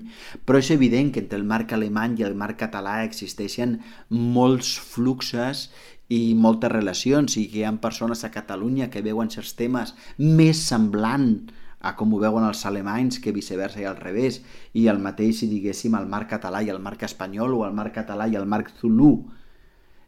però 0.46 0.62
és 0.62 0.70
evident 0.76 1.10
que 1.16 1.26
entre 1.26 1.42
el 1.42 1.50
marc 1.50 1.74
alemany 1.74 2.20
i 2.20 2.30
el 2.30 2.38
marc 2.38 2.62
català 2.68 3.00
existeixen 3.08 3.80
molts 4.14 4.76
fluxes 4.78 5.72
i 6.14 6.34
moltes 6.36 6.72
relacions 6.72 7.38
i 7.38 7.48
que 7.52 7.62
hi 7.62 7.66
ha 7.68 7.74
persones 7.84 8.24
a 8.24 8.32
Catalunya 8.32 8.90
que 8.90 9.04
veuen 9.06 9.32
certs 9.34 9.56
temes 9.60 9.94
més 10.18 10.62
semblant 10.68 11.32
a 11.80 11.94
com 11.96 12.14
ho 12.14 12.20
veuen 12.22 12.46
els 12.48 12.64
alemanys 12.66 13.20
que 13.24 13.36
viceversa 13.36 13.82
i 13.82 13.88
al 13.90 14.00
revés 14.00 14.42
i 14.74 14.88
el 14.92 15.02
mateix 15.04 15.42
si 15.42 15.50
diguéssim 15.52 15.98
el 16.00 16.08
marc 16.10 16.32
català 16.36 16.64
i 16.64 16.72
el 16.74 16.80
marc 16.84 17.04
espanyol 17.06 17.54
o 17.58 17.66
el 17.68 17.76
marc 17.76 17.98
català 18.00 18.28
i 18.32 18.40
el 18.40 18.48
marc 18.50 18.72
zulú 18.80 19.12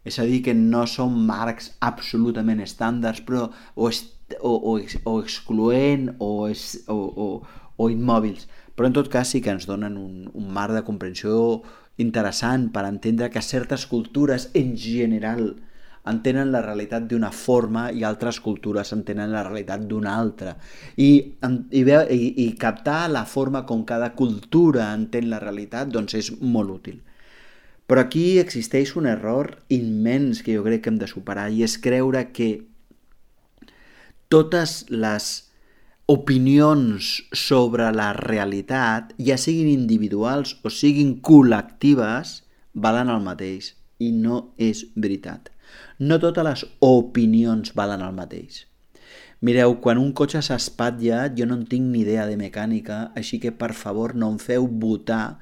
és 0.07 0.17
a 0.19 0.25
dir 0.25 0.39
que 0.45 0.55
no 0.55 0.85
són 0.87 1.17
marcs 1.27 1.73
absolutament 1.85 2.63
estàndards 2.63 3.21
però 3.27 3.49
o, 3.75 3.89
o, 3.89 4.53
o, 4.71 4.79
o 4.79 5.13
excloent 5.21 6.13
o, 6.17 6.47
es, 6.47 6.85
o, 6.87 6.95
o, 6.95 7.27
o 7.77 7.89
immòbils. 7.91 8.47
Però 8.75 8.87
en 8.87 8.95
tot 8.95 9.09
cas 9.11 9.33
sí 9.33 9.41
que 9.43 9.51
ens 9.51 9.67
donen 9.67 9.97
un, 9.99 10.29
un 10.33 10.51
marc 10.55 10.73
de 10.75 10.85
comprensió 10.87 11.61
interessant 11.99 12.69
per 12.71 12.85
entendre 12.87 13.29
que 13.33 13.43
certes 13.43 13.85
cultures 13.91 14.49
en 14.55 14.77
general 14.79 15.57
entenen 16.09 16.51
la 16.51 16.61
realitat 16.65 17.05
d'una 17.09 17.31
forma 17.35 17.89
i 17.91 18.03
altres 18.07 18.39
cultures 18.43 18.93
entenen 18.95 19.31
la 19.33 19.43
realitat 19.45 19.85
d'una 19.87 20.15
altra. 20.17 20.55
I, 20.97 21.09
i, 21.71 21.83
i, 21.83 22.19
I 22.45 22.47
captar 22.59 23.03
la 23.11 23.25
forma 23.25 23.65
com 23.69 23.85
cada 23.85 24.13
cultura 24.17 24.89
entén 24.95 25.29
la 25.29 25.41
realitat 25.43 25.93
doncs 25.93 26.17
és 26.19 26.31
molt 26.41 26.73
útil. 26.79 26.99
Però 27.89 28.03
aquí 28.05 28.37
existeix 28.37 28.93
un 28.99 29.07
error 29.09 29.55
immens 29.73 30.43
que 30.45 30.53
jo 30.57 30.65
crec 30.65 30.83
que 30.85 30.91
hem 30.93 30.99
de 31.01 31.09
superar 31.09 31.47
i 31.49 31.63
és 31.65 31.79
creure 31.81 32.27
que 32.35 32.49
totes 34.29 34.83
les 34.93 35.29
opinions 36.09 37.15
sobre 37.33 37.89
la 37.93 38.11
realitat, 38.17 39.13
ja 39.17 39.37
siguin 39.41 39.69
individuals 39.69 40.55
o 40.65 40.71
siguin 40.73 41.15
col·lectives, 41.25 42.39
valen 42.73 43.09
el 43.13 43.25
mateix. 43.25 43.75
I 43.99 44.13
no 44.15 44.53
és 44.57 44.85
veritat. 44.95 45.49
No 45.99 46.15
totes 46.23 46.45
les 46.47 46.61
opinions 46.87 47.73
valen 47.75 47.99
el 48.05 48.13
mateix. 48.15 48.61
Mireu, 49.43 49.73
quan 49.83 49.97
un 49.99 50.13
cotxe 50.15 50.39
s'espatlla, 50.47 51.25
jo 51.35 51.47
no 51.47 51.57
en 51.59 51.65
tinc 51.67 51.89
ni 51.91 52.05
idea 52.05 52.23
de 52.29 52.37
mecànica, 52.39 52.99
així 53.19 53.35
que 53.43 53.51
per 53.51 53.73
favor 53.75 54.13
no 54.15 54.29
em 54.31 54.37
feu 54.39 54.67
votar 54.83 55.41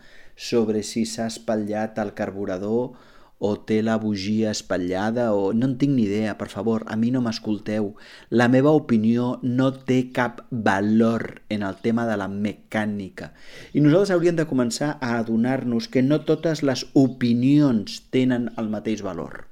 sobre 0.49 0.81
si 0.81 1.03
s'ha 1.05 1.27
espatllat 1.29 1.99
el 2.01 2.09
carburador 2.17 2.95
o 3.37 3.51
té 3.69 3.83
la 3.85 3.99
bugia 4.01 4.49
espatllada 4.49 5.27
o 5.37 5.51
no 5.53 5.67
en 5.69 5.75
tinc 5.77 5.93
ni 5.93 6.07
idea, 6.07 6.33
per 6.39 6.47
favor, 6.49 6.87
a 6.89 6.97
mi 6.97 7.11
no 7.13 7.21
m'escolteu. 7.21 7.91
La 8.29 8.47
meva 8.49 8.73
opinió 8.79 9.27
no 9.43 9.67
té 9.91 9.99
cap 10.15 10.41
valor 10.49 11.43
en 11.53 11.67
el 11.67 11.77
tema 11.83 12.07
de 12.09 12.15
la 12.17 12.29
mecànica. 12.33 13.29
I 13.77 13.85
nosaltres 13.85 14.15
hauríem 14.17 14.41
de 14.41 14.47
començar 14.49 14.95
a 14.97 15.19
adonar-nos 15.19 15.85
que 15.85 16.01
no 16.01 16.23
totes 16.25 16.65
les 16.65 16.87
opinions 16.97 18.01
tenen 18.09 18.49
el 18.57 18.73
mateix 18.73 19.05
valor. 19.05 19.45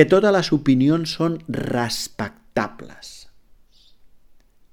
Que 0.00 0.06
totes 0.08 0.32
les 0.32 0.48
opinions 0.56 1.10
són 1.18 1.34
respectables. 1.52 3.08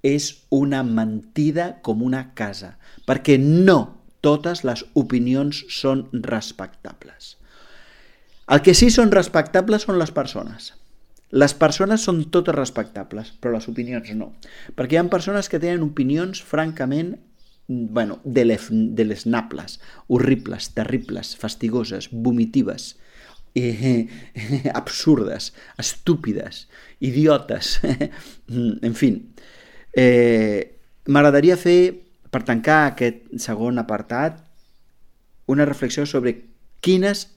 És 0.08 0.28
una 0.56 0.86
mentida 0.88 1.66
com 1.84 2.06
una 2.06 2.30
casa, 2.38 2.78
perquè 3.04 3.36
no 3.42 3.76
totes 4.24 4.64
les 4.64 4.86
opinions 4.96 5.66
són 5.68 6.06
respectables. 6.24 7.34
El 8.48 8.64
que 8.64 8.72
sí 8.72 8.88
són 8.88 9.12
respectables 9.12 9.84
són 9.84 10.00
les 10.00 10.16
persones. 10.16 10.70
Les 11.36 11.52
persones 11.60 12.08
són 12.08 12.22
totes 12.32 12.56
respectables, 12.56 13.34
però 13.42 13.58
les 13.58 13.68
opinions 13.68 14.14
no. 14.16 14.30
Perquè 14.80 14.96
hi 14.96 15.02
ha 15.02 15.10
persones 15.12 15.52
que 15.52 15.60
tenen 15.60 15.84
opinions 15.84 16.40
francament 16.40 17.18
bueno, 17.68 18.22
de, 18.24 18.46
les 18.48 19.26
nables, 19.28 19.82
horribles, 20.08 20.72
terribles, 20.72 21.36
fastigoses, 21.36 22.08
vomitives, 22.14 22.94
eh, 23.58 24.08
eh, 24.34 24.72
absurdes, 24.74 25.54
estúpides, 25.78 26.68
idiotes, 27.00 27.80
en 28.88 28.96
fi. 28.96 29.14
Eh, 29.94 30.74
M'agradaria 31.08 31.56
fer, 31.56 31.96
per 32.28 32.44
tancar 32.44 32.82
aquest 32.90 33.30
segon 33.40 33.80
apartat, 33.80 34.42
una 35.48 35.66
reflexió 35.66 36.04
sobre 36.06 36.34
quines 36.84 37.30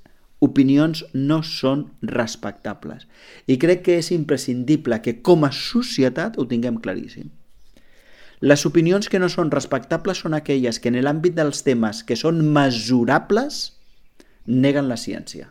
opinions 0.43 1.05
no 1.15 1.43
són 1.47 1.85
respectables. 2.03 3.07
I 3.47 3.61
crec 3.63 3.85
que 3.87 3.99
és 4.01 4.11
imprescindible 4.17 4.99
que 5.05 5.21
com 5.23 5.47
a 5.47 5.53
societat 5.55 6.41
ho 6.41 6.49
tinguem 6.51 6.81
claríssim. 6.83 7.29
Les 8.41 8.65
opinions 8.65 9.07
que 9.13 9.21
no 9.21 9.29
són 9.29 9.53
respectables 9.53 10.25
són 10.25 10.35
aquelles 10.35 10.81
que 10.81 10.89
en 10.89 10.97
l'àmbit 11.05 11.37
dels 11.37 11.61
temes 11.63 12.01
que 12.09 12.17
són 12.17 12.41
mesurables 12.57 13.63
neguen 14.49 14.89
la 14.89 14.97
ciència. 14.97 15.51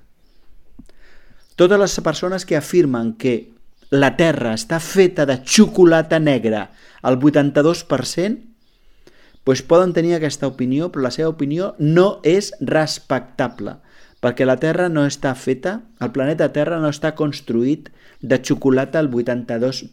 Totes 1.60 1.80
les 1.82 2.00
persones 2.00 2.46
que 2.48 2.56
afirmen 2.56 3.14
que 3.20 3.52
la 3.92 4.14
Terra 4.16 4.54
està 4.56 4.80
feta 4.80 5.26
de 5.28 5.42
xocolata 5.44 6.20
negra 6.24 6.70
al 7.04 7.20
82%, 7.20 8.46
doncs 9.44 9.64
poden 9.68 9.92
tenir 9.92 10.14
aquesta 10.16 10.48
opinió, 10.48 10.88
però 10.94 11.08
la 11.08 11.12
seva 11.12 11.34
opinió 11.34 11.74
no 11.80 12.22
és 12.24 12.54
respectable 12.62 13.80
perquè 14.20 14.46
la 14.46 14.58
Terra 14.60 14.90
no 14.92 15.06
està 15.08 15.34
feta, 15.36 15.82
el 16.04 16.12
planeta 16.16 16.52
Terra 16.56 16.80
no 16.80 16.90
està 16.92 17.14
construït 17.16 17.90
de 18.20 18.40
xocolata 18.44 19.00
al 19.00 19.10
82%. 19.12 19.90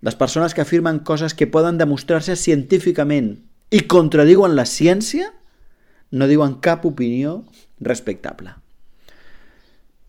Les 0.00 0.16
persones 0.16 0.54
que 0.54 0.62
afirmen 0.62 1.02
coses 1.04 1.34
que 1.34 1.50
poden 1.50 1.78
demostrar-se 1.78 2.36
científicament 2.38 3.34
i 3.70 3.82
contradiuen 3.90 4.56
la 4.56 4.64
ciència 4.64 5.30
no 6.10 6.30
diuen 6.30 6.54
cap 6.64 6.86
opinió 6.88 7.44
respectable. 7.78 8.54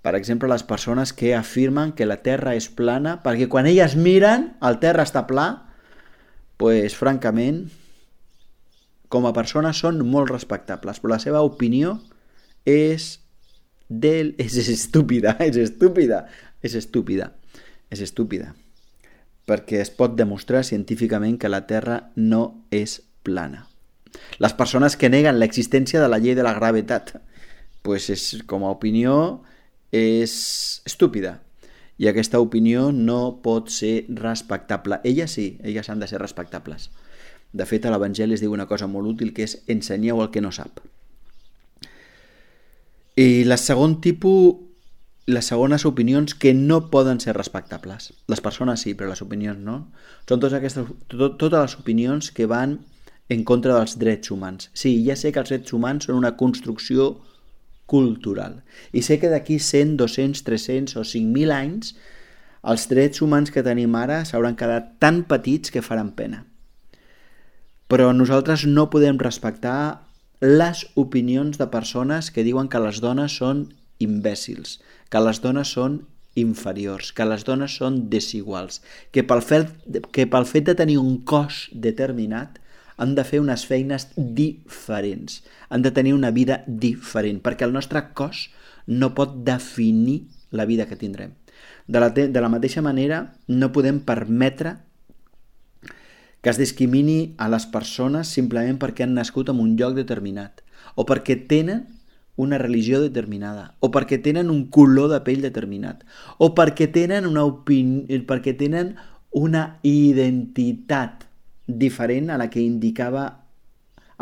Per 0.02 0.16
exemple, 0.18 0.50
les 0.50 0.64
persones 0.66 1.14
que 1.14 1.36
afirmen 1.38 1.92
que 1.94 2.08
la 2.10 2.22
Terra 2.26 2.56
és 2.58 2.68
plana 2.74 3.20
perquè 3.22 3.48
quan 3.52 3.70
elles 3.70 3.94
miren 3.96 4.50
el 4.66 4.80
Terra 4.82 5.06
està 5.06 5.28
pla, 5.30 5.48
pues, 6.58 6.96
francament, 6.98 7.68
com 9.12 9.28
a 9.28 9.34
persones 9.36 9.82
són 9.84 10.00
molt 10.08 10.32
respectables, 10.32 11.02
però 11.02 11.18
la 11.18 11.22
seva 11.22 11.44
opinió 11.46 12.00
és 12.66 13.20
del... 13.90 14.34
és 14.42 14.58
estúpida, 14.58 15.36
és 15.44 15.60
estúpida, 15.60 16.26
és 16.64 16.78
estúpida, 16.80 17.32
és 17.92 18.02
estúpida, 18.02 18.56
perquè 19.46 19.84
es 19.84 19.92
pot 19.94 20.16
demostrar 20.18 20.64
científicament 20.66 21.38
que 21.38 21.52
la 21.52 21.66
Terra 21.70 22.08
no 22.16 22.64
és 22.72 23.02
plana. 23.22 23.68
Les 24.42 24.54
persones 24.58 24.98
que 24.98 25.12
neguen 25.12 25.38
l'existència 25.40 26.02
de 26.02 26.10
la 26.10 26.20
llei 26.20 26.34
de 26.36 26.44
la 26.46 26.56
gravetat, 26.58 27.16
pues 27.86 28.10
és, 28.14 28.26
com 28.48 28.66
a 28.66 28.74
opinió 28.74 29.44
és 29.92 30.82
estúpida, 30.88 31.40
i 32.02 32.08
aquesta 32.10 32.40
opinió 32.42 32.90
no 32.92 33.42
pot 33.44 33.70
ser 33.70 34.08
respectable. 34.10 34.98
Elles 35.04 35.36
sí, 35.38 35.60
elles 35.62 35.90
han 35.90 36.00
de 36.02 36.08
ser 36.10 36.22
respectables. 36.22 36.90
De 37.54 37.68
fet, 37.68 37.86
a 37.86 37.92
l'Evangeli 37.92 38.34
es 38.34 38.42
diu 38.42 38.56
una 38.56 38.66
cosa 38.66 38.88
molt 38.88 39.12
útil 39.12 39.36
que 39.38 39.46
és 39.46 39.60
ensenyeu 39.70 40.24
el 40.24 40.32
que 40.34 40.42
no 40.42 40.50
sap. 40.56 40.80
I 43.20 43.44
la 43.46 43.60
segon 43.60 44.00
tipus, 44.02 44.56
les 45.30 45.46
segones 45.52 45.86
opinions 45.86 46.34
que 46.34 46.56
no 46.58 46.88
poden 46.90 47.20
ser 47.22 47.36
respectables. 47.38 48.14
Les 48.32 48.42
persones 48.42 48.82
sí, 48.82 48.96
però 48.96 49.12
les 49.12 49.22
opinions 49.22 49.60
no. 49.60 49.84
Són 50.24 50.40
totes, 50.40 50.56
aquestes, 50.58 50.88
tot, 51.12 51.38
totes 51.38 51.60
les 51.60 51.78
opinions 51.84 52.32
que 52.32 52.48
van 52.50 52.80
en 53.32 53.44
contra 53.46 53.76
dels 53.78 54.00
drets 54.00 54.32
humans. 54.32 54.72
Sí, 54.74 54.96
ja 55.06 55.20
sé 55.20 55.30
que 55.32 55.44
els 55.44 55.52
drets 55.52 55.76
humans 55.76 56.08
són 56.08 56.18
una 56.18 56.34
construcció 56.40 57.12
cultural. 57.92 58.62
I 58.96 59.04
sé 59.04 59.20
que 59.20 59.32
d'aquí 59.32 59.60
100, 59.60 59.98
200, 60.00 60.46
300 60.48 60.96
o 60.96 61.04
5.000 61.04 61.52
anys 61.58 61.96
els 62.62 62.88
drets 62.88 63.22
humans 63.26 63.52
que 63.52 63.66
tenim 63.66 63.98
ara 63.98 64.22
s'hauran 64.24 64.56
quedat 64.56 64.96
tan 65.02 65.26
petits 65.28 65.74
que 65.74 65.84
faran 65.84 66.14
pena 66.16 66.46
però 67.92 68.14
nosaltres 68.16 68.64
no 68.64 68.86
podem 68.88 69.18
respectar 69.20 70.08
les 70.40 70.86
opinions 70.96 71.58
de 71.60 71.68
persones 71.74 72.30
que 72.32 72.46
diuen 72.48 72.70
que 72.72 72.80
les 72.80 73.02
dones 73.04 73.36
són 73.42 73.66
imbècils, 74.00 74.78
que 75.12 75.20
les 75.20 75.42
dones 75.44 75.74
són 75.76 75.98
inferiors, 76.40 77.12
que 77.12 77.28
les 77.28 77.44
dones 77.44 77.76
són 77.82 77.98
desiguals, 78.14 78.80
que 79.12 79.26
pel 79.28 79.44
fet, 79.44 79.68
que 80.16 80.24
pel 80.24 80.48
fet 80.48 80.70
de 80.72 80.78
tenir 80.80 81.02
un 81.02 81.18
cos 81.28 81.66
determinat 81.76 82.61
han 83.02 83.16
de 83.18 83.24
fer 83.26 83.40
unes 83.42 83.66
feines 83.66 84.12
diferents, 84.16 85.42
han 85.74 85.82
de 85.82 85.90
tenir 85.90 86.14
una 86.14 86.30
vida 86.30 86.60
diferent, 86.68 87.40
perquè 87.42 87.66
el 87.66 87.74
nostre 87.74 88.04
cos 88.14 88.52
no 88.86 89.16
pot 89.18 89.40
definir 89.48 90.28
la 90.52 90.68
vida 90.70 90.86
que 90.86 91.00
tindrem. 91.00 91.34
De 91.88 92.00
la, 92.00 92.12
de 92.14 92.42
la 92.42 92.52
mateixa 92.54 92.84
manera, 92.86 93.24
no 93.48 93.72
podem 93.74 94.04
permetre 94.06 94.76
que 96.42 96.54
es 96.54 96.60
discrimini 96.62 97.34
a 97.42 97.50
les 97.50 97.66
persones 97.74 98.30
simplement 98.30 98.78
perquè 98.82 99.08
han 99.08 99.18
nascut 99.18 99.50
en 99.50 99.64
un 99.66 99.74
lloc 99.82 99.98
determinat, 99.98 100.62
o 100.94 101.08
perquè 101.10 101.40
tenen 101.50 101.88
una 102.38 102.62
religió 102.62 103.02
determinada, 103.02 103.74
o 103.82 103.90
perquè 103.90 104.22
tenen 104.22 104.54
un 104.54 104.68
color 104.70 105.10
de 105.10 105.24
pell 105.26 105.42
determinat, 105.42 106.06
o 106.38 106.54
perquè 106.54 106.86
tenen 106.94 107.26
una, 107.26 107.50
opini... 107.50 108.22
perquè 108.30 108.54
tenen 108.58 108.94
una 109.34 109.80
identitat 109.82 111.31
diferent 111.80 112.32
a 112.32 112.40
la 112.42 112.50
que 112.50 112.64
indicava 112.64 113.26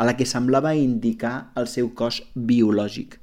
a 0.00 0.04
la 0.08 0.16
que 0.16 0.24
semblava 0.24 0.72
indicar 0.74 1.52
el 1.60 1.66
seu 1.68 1.90
cos 1.92 2.22
biològic 2.34 3.18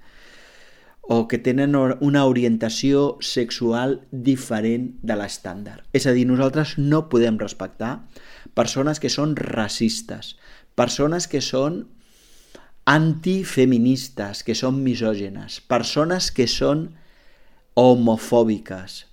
o 1.07 1.23
que 1.31 1.39
tenen 1.39 1.73
una 1.73 2.25
orientació 2.27 3.15
sexual 3.23 4.01
diferent 4.11 4.91
de 5.01 5.15
l'estàndard. 5.15 5.85
És 5.95 6.05
a 6.05 6.13
dir, 6.13 6.27
nosaltres 6.27 6.75
no 6.77 7.05
podem 7.09 7.39
respectar 7.39 7.93
persones 8.53 8.99
que 8.99 9.09
són 9.09 9.37
racistes, 9.39 10.35
persones 10.75 11.29
que 11.31 11.39
són 11.41 11.85
antifeministes, 12.87 14.43
que 14.43 14.55
són 14.55 14.83
misògenes, 14.83 15.61
persones 15.65 16.29
que 16.31 16.45
són 16.51 16.89
homofòbiques, 17.79 19.05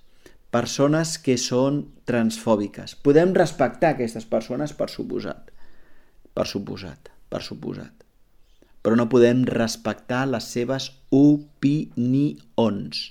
persones 0.55 1.17
que 1.19 1.35
són 1.41 1.81
transfòbiques. 2.07 2.95
Podem 3.03 3.35
respectar 3.35 3.91
aquestes 3.93 4.23
persones 4.31 4.71
per 4.77 4.87
suposat, 4.93 5.51
per 6.31 6.47
suposat, 6.47 7.11
per 7.29 7.43
suposat. 7.43 7.91
Però 8.85 8.95
no 8.95 9.09
podem 9.11 9.43
respectar 9.49 10.23
les 10.29 10.47
seves 10.55 10.93
opinions 11.11 13.09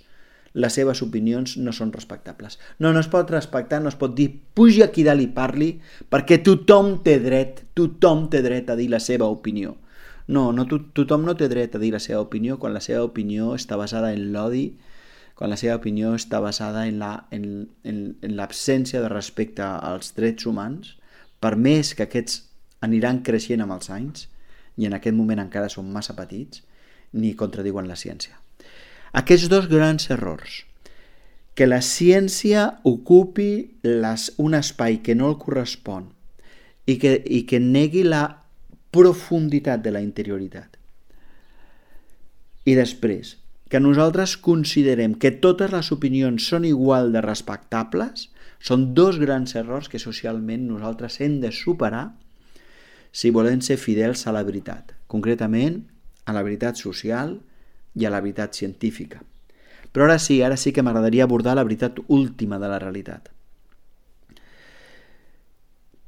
les 0.54 0.76
seves 0.78 1.00
opinions 1.02 1.56
no 1.58 1.72
són 1.74 1.90
respectables. 1.92 2.60
No, 2.78 2.92
no 2.94 3.00
es 3.02 3.08
pot 3.10 3.30
respectar, 3.30 3.80
no 3.82 3.90
es 3.90 3.96
pot 3.98 4.14
dir 4.14 4.28
pugi 4.54 4.84
aquí 4.84 5.02
dalt 5.02 5.24
i 5.24 5.26
parli, 5.34 5.72
perquè 6.10 6.38
tothom 6.46 7.00
té 7.02 7.16
dret, 7.22 7.64
tothom 7.74 8.28
té 8.30 8.38
dret 8.44 8.70
a 8.70 8.76
dir 8.78 8.86
la 8.92 9.00
seva 9.02 9.26
opinió. 9.26 9.74
No, 10.30 10.52
no 10.54 10.64
to 10.70 10.78
tothom 10.96 11.26
no 11.26 11.34
té 11.36 11.50
dret 11.50 11.74
a 11.74 11.82
dir 11.82 11.90
la 11.92 12.00
seva 12.00 12.22
opinió 12.22 12.56
quan 12.62 12.72
la 12.72 12.80
seva 12.84 13.02
opinió 13.04 13.50
està 13.58 13.76
basada 13.76 14.14
en 14.14 14.30
l'odi, 14.32 14.68
quan 15.34 15.50
la 15.50 15.58
seva 15.58 15.78
opinió 15.80 16.14
està 16.14 16.40
basada 16.40 16.86
en 16.86 17.00
la, 17.02 17.26
en, 17.34 17.66
en 17.82 18.36
de 18.36 19.08
respecte 19.08 19.64
als 19.64 20.14
drets 20.14 20.46
humans, 20.46 20.94
per 21.40 21.56
més 21.56 21.94
que 21.94 22.06
aquests 22.06 22.44
aniran 22.80 23.22
creixent 23.26 23.64
amb 23.64 23.74
els 23.74 23.90
anys, 23.90 24.28
i 24.76 24.86
en 24.86 24.94
aquest 24.94 25.16
moment 25.16 25.42
encara 25.42 25.68
són 25.68 25.90
massa 25.92 26.14
petits, 26.14 26.62
ni 27.12 27.34
contradiuen 27.34 27.88
la 27.88 27.96
ciència. 27.96 28.38
Aquests 29.14 29.48
dos 29.48 29.68
grans 29.70 30.10
errors, 30.10 30.64
que 31.54 31.66
la 31.66 31.80
ciència 31.82 32.80
ocupi 32.82 33.78
les, 33.86 34.30
un 34.38 34.54
espai 34.58 34.98
que 35.06 35.14
no 35.14 35.28
el 35.30 35.38
correspon 35.38 36.08
i 36.86 36.98
que, 36.98 37.14
i 37.22 37.44
que 37.46 37.60
negui 37.62 38.02
la 38.02 38.24
profunditat 38.94 39.82
de 39.82 39.92
la 39.94 40.02
interioritat. 40.02 40.78
i 42.64 42.74
després 42.74 43.34
que 43.74 43.80
nosaltres 43.82 44.36
considerem 44.38 45.16
que 45.18 45.32
totes 45.42 45.72
les 45.74 45.88
opinions 45.90 46.44
són 46.46 46.62
igual 46.62 47.08
de 47.10 47.18
respectables, 47.24 48.28
són 48.62 48.84
dos 48.94 49.18
grans 49.18 49.56
errors 49.58 49.88
que 49.90 49.98
socialment 49.98 50.68
nosaltres 50.68 51.16
hem 51.18 51.40
de 51.42 51.50
superar 51.50 52.04
si 53.10 53.32
volem 53.34 53.58
ser 53.66 53.74
fidels 53.82 54.22
a 54.30 54.36
la 54.38 54.44
veritat, 54.46 54.94
concretament 55.10 55.80
a 56.22 56.36
la 56.38 56.46
veritat 56.46 56.78
social 56.78 57.34
i 57.98 58.06
a 58.06 58.14
la 58.14 58.22
veritat 58.22 58.54
científica. 58.54 59.24
Però 59.90 60.06
ara 60.06 60.20
sí, 60.22 60.38
ara 60.38 60.54
sí 60.54 60.70
que 60.70 60.86
m'agradaria 60.86 61.26
abordar 61.26 61.58
la 61.58 61.66
veritat 61.66 61.98
última 62.06 62.62
de 62.62 62.70
la 62.70 62.78
realitat. 62.78 63.33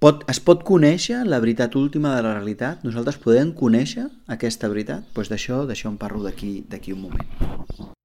Pot, 0.06 0.20
es 0.30 0.38
pot 0.38 0.60
conèixer 0.62 1.24
la 1.26 1.40
veritat 1.42 1.74
última 1.80 2.12
de 2.14 2.20
la 2.22 2.36
realitat? 2.36 2.84
Nosaltres 2.86 3.18
podem 3.24 3.50
conèixer 3.62 4.06
aquesta 4.36 4.70
veritat? 4.70 5.02
Doncs 5.02 5.18
pues 5.18 5.34
d'això, 5.34 5.90
en 5.90 5.98
parlo 5.98 6.22
d'aquí 6.22 6.94
un 6.94 7.02
moment. 7.08 7.95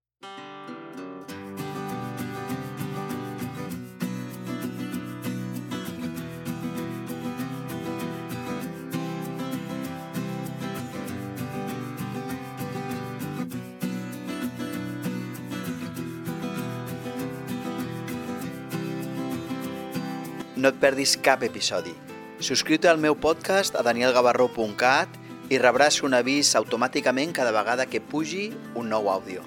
No 20.62 20.70
et 20.70 20.78
perdis 20.78 21.18
cap 21.18 21.42
episodi. 21.44 21.94
Subscriu-te 22.42 22.90
al 22.90 23.02
meu 23.02 23.18
podcast 23.18 23.76
a 23.78 23.82
danielgavarró.cat 23.86 25.18
i 25.52 25.58
rebràs 25.62 26.00
un 26.06 26.14
avís 26.18 26.54
automàticament 26.56 27.34
cada 27.36 27.54
vegada 27.56 27.90
que 27.90 28.02
pugi 28.02 28.52
un 28.78 28.94
nou 28.94 29.10
àudio. 29.10 29.44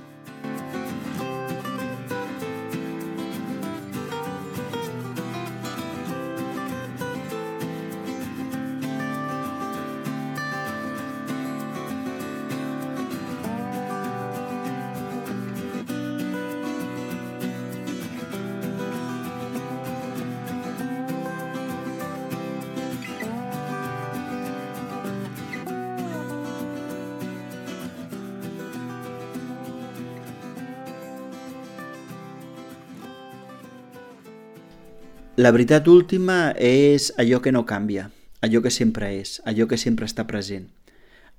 La 35.45 35.51
veritat 35.53 35.89
última 35.91 36.55
és 36.57 37.11
allò 37.21 37.41
que 37.45 37.51
no 37.53 37.67
canvia, 37.69 38.07
allò 38.47 38.63
que 38.65 38.71
sempre 38.73 39.11
és, 39.19 39.33
allò 39.51 39.67
que 39.69 39.77
sempre 39.77 40.07
està 40.09 40.23
present, 40.31 40.69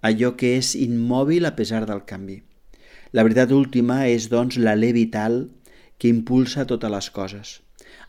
allò 0.05 0.35
que 0.37 0.51
és 0.59 0.73
immòbil 0.77 1.47
a 1.47 1.55
pesar 1.57 1.79
del 1.89 2.03
canvi. 2.05 2.35
La 3.17 3.23
veritat 3.25 3.53
última 3.55 4.03
és, 4.05 4.27
doncs, 4.29 4.59
l'alè 4.61 4.91
vital 4.93 5.39
que 5.97 6.11
impulsa 6.11 6.67
totes 6.69 6.93
les 6.93 7.07
coses, 7.15 7.53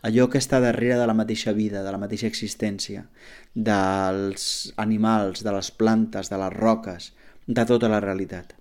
allò 0.05 0.27
que 0.29 0.37
està 0.43 0.59
darrere 0.61 0.99
de 0.99 1.07
la 1.09 1.15
mateixa 1.17 1.55
vida, 1.57 1.81
de 1.81 1.95
la 1.95 2.01
mateixa 2.03 2.29
existència, 2.29 3.07
dels 3.55 4.69
animals, 4.77 5.41
de 5.47 5.55
les 5.55 5.71
plantes, 5.71 6.29
de 6.29 6.41
les 6.43 6.53
roques, 6.59 7.09
de 7.47 7.65
tota 7.65 7.89
la 7.89 8.03
realitat. 8.05 8.53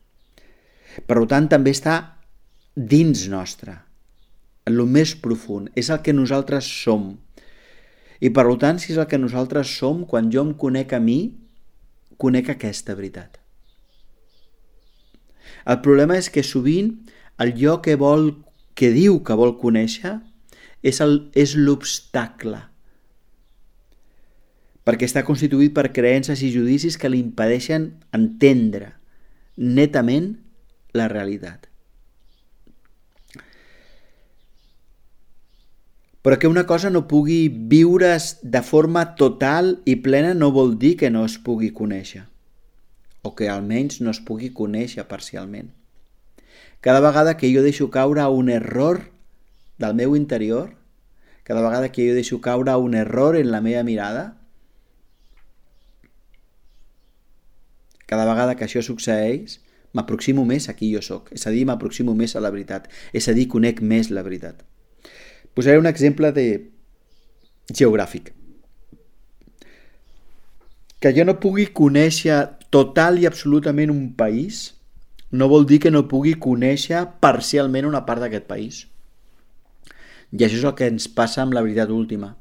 Per 1.05 1.21
tant, 1.29 1.53
també 1.53 1.77
està 1.77 1.99
dins 2.77 3.29
nostre, 3.29 3.77
en 4.65 4.81
el 4.81 4.89
més 4.89 5.19
profund, 5.21 5.69
és 5.77 5.93
el 5.93 6.01
que 6.01 6.17
nosaltres 6.17 6.73
som. 6.81 7.11
I 8.21 8.31
per 8.33 8.47
tant, 8.61 8.79
si 8.81 8.93
és 8.95 9.01
el 9.01 9.09
que 9.11 9.21
nosaltres 9.21 9.73
som, 9.79 10.05
quan 10.09 10.31
jo 10.33 10.45
em 10.47 10.55
conec 10.55 10.95
a 10.97 11.01
mi, 11.01 11.37
conec 12.17 12.49
aquesta 12.55 12.95
veritat. 12.97 13.41
El 15.67 15.83
problema 15.83 16.17
és 16.17 16.31
que 16.33 16.45
sovint 16.47 16.95
allò 17.43 17.81
que 17.83 17.97
vol, 18.01 18.31
que 18.75 18.93
diu 18.95 19.21
que 19.27 19.37
vol 19.37 19.57
conèixer, 19.61 20.17
és 20.87 21.55
l'obstacle. 21.59 22.61
Perquè 24.87 25.09
està 25.09 25.25
constituït 25.27 25.75
per 25.75 25.91
creences 25.93 26.45
i 26.47 26.53
judicis 26.55 26.97
que 26.97 27.11
li 27.11 27.19
impedeixen 27.19 27.91
entendre 28.15 28.93
netament 29.57 30.37
la 30.95 31.09
realitat. 31.11 31.67
Però 36.27 36.41
que 36.43 36.49
una 36.51 36.67
cosa 36.67 36.91
no 36.91 37.05
pugui 37.07 37.47
viure's 37.71 38.41
de 38.43 38.59
forma 38.67 39.05
total 39.15 39.77
i 39.87 39.93
plena 40.03 40.33
no 40.35 40.49
vol 40.51 40.73
dir 40.75 40.97
que 40.99 41.07
no 41.07 41.21
es 41.23 41.37
pugui 41.39 41.69
conèixer, 41.71 42.25
o 43.23 43.31
que 43.39 43.47
almenys 43.47 44.01
no 44.03 44.11
es 44.11 44.19
pugui 44.19 44.51
conèixer 44.51 45.05
parcialment. 45.07 45.71
Cada 46.83 47.05
vegada 47.07 47.37
que 47.39 47.53
jo 47.55 47.63
deixo 47.63 47.93
caure 47.95 48.27
un 48.27 48.51
error 48.51 49.05
del 49.79 49.95
meu 49.95 50.19
interior, 50.19 50.75
cada 51.47 51.63
vegada 51.63 51.95
que 51.95 52.11
jo 52.11 52.19
deixo 52.19 52.43
caure 52.43 52.75
un 52.75 52.99
error 52.99 53.39
en 53.39 53.53
la 53.55 53.63
meva 53.63 53.87
mirada, 53.87 54.29
cada 58.11 58.27
vegada 58.27 58.59
que 58.59 58.67
això 58.67 58.83
succeeix, 58.83 59.61
m'aproximo 59.95 60.43
més 60.43 60.67
a 60.67 60.75
qui 60.75 60.91
jo 60.91 61.07
sóc, 61.07 61.31
és 61.31 61.47
a 61.47 61.55
dir, 61.55 61.69
m'aproximo 61.71 62.19
més 62.19 62.35
a 62.35 62.43
la 62.43 62.51
veritat, 62.51 62.91
és 63.15 63.31
a 63.31 63.39
dir, 63.39 63.47
conec 63.47 63.79
més 63.79 64.11
la 64.11 64.27
veritat. 64.27 64.67
Posaré 65.57 65.81
un 65.81 65.89
exemple 65.89 66.31
de 66.37 66.47
geogràfic. 67.73 68.35
Que 71.01 71.13
jo 71.17 71.25
no 71.25 71.39
pugui 71.41 71.71
conèixer 71.73 72.43
total 72.75 73.21
i 73.23 73.27
absolutament 73.29 73.93
un 73.93 74.11
país 74.19 74.77
no 75.31 75.49
vol 75.49 75.67
dir 75.67 75.81
que 75.83 75.91
no 75.91 76.07
pugui 76.09 76.37
conèixer 76.39 77.03
parcialment 77.21 77.89
una 77.89 78.05
part 78.07 78.23
d'aquest 78.23 78.47
país. 78.47 78.85
I 80.33 80.45
això 80.45 80.61
és 80.61 80.67
el 80.69 80.75
que 80.79 80.89
ens 80.91 81.09
passa 81.09 81.43
amb 81.43 81.55
la 81.57 81.63
veritat 81.65 81.91
última. 81.91 82.35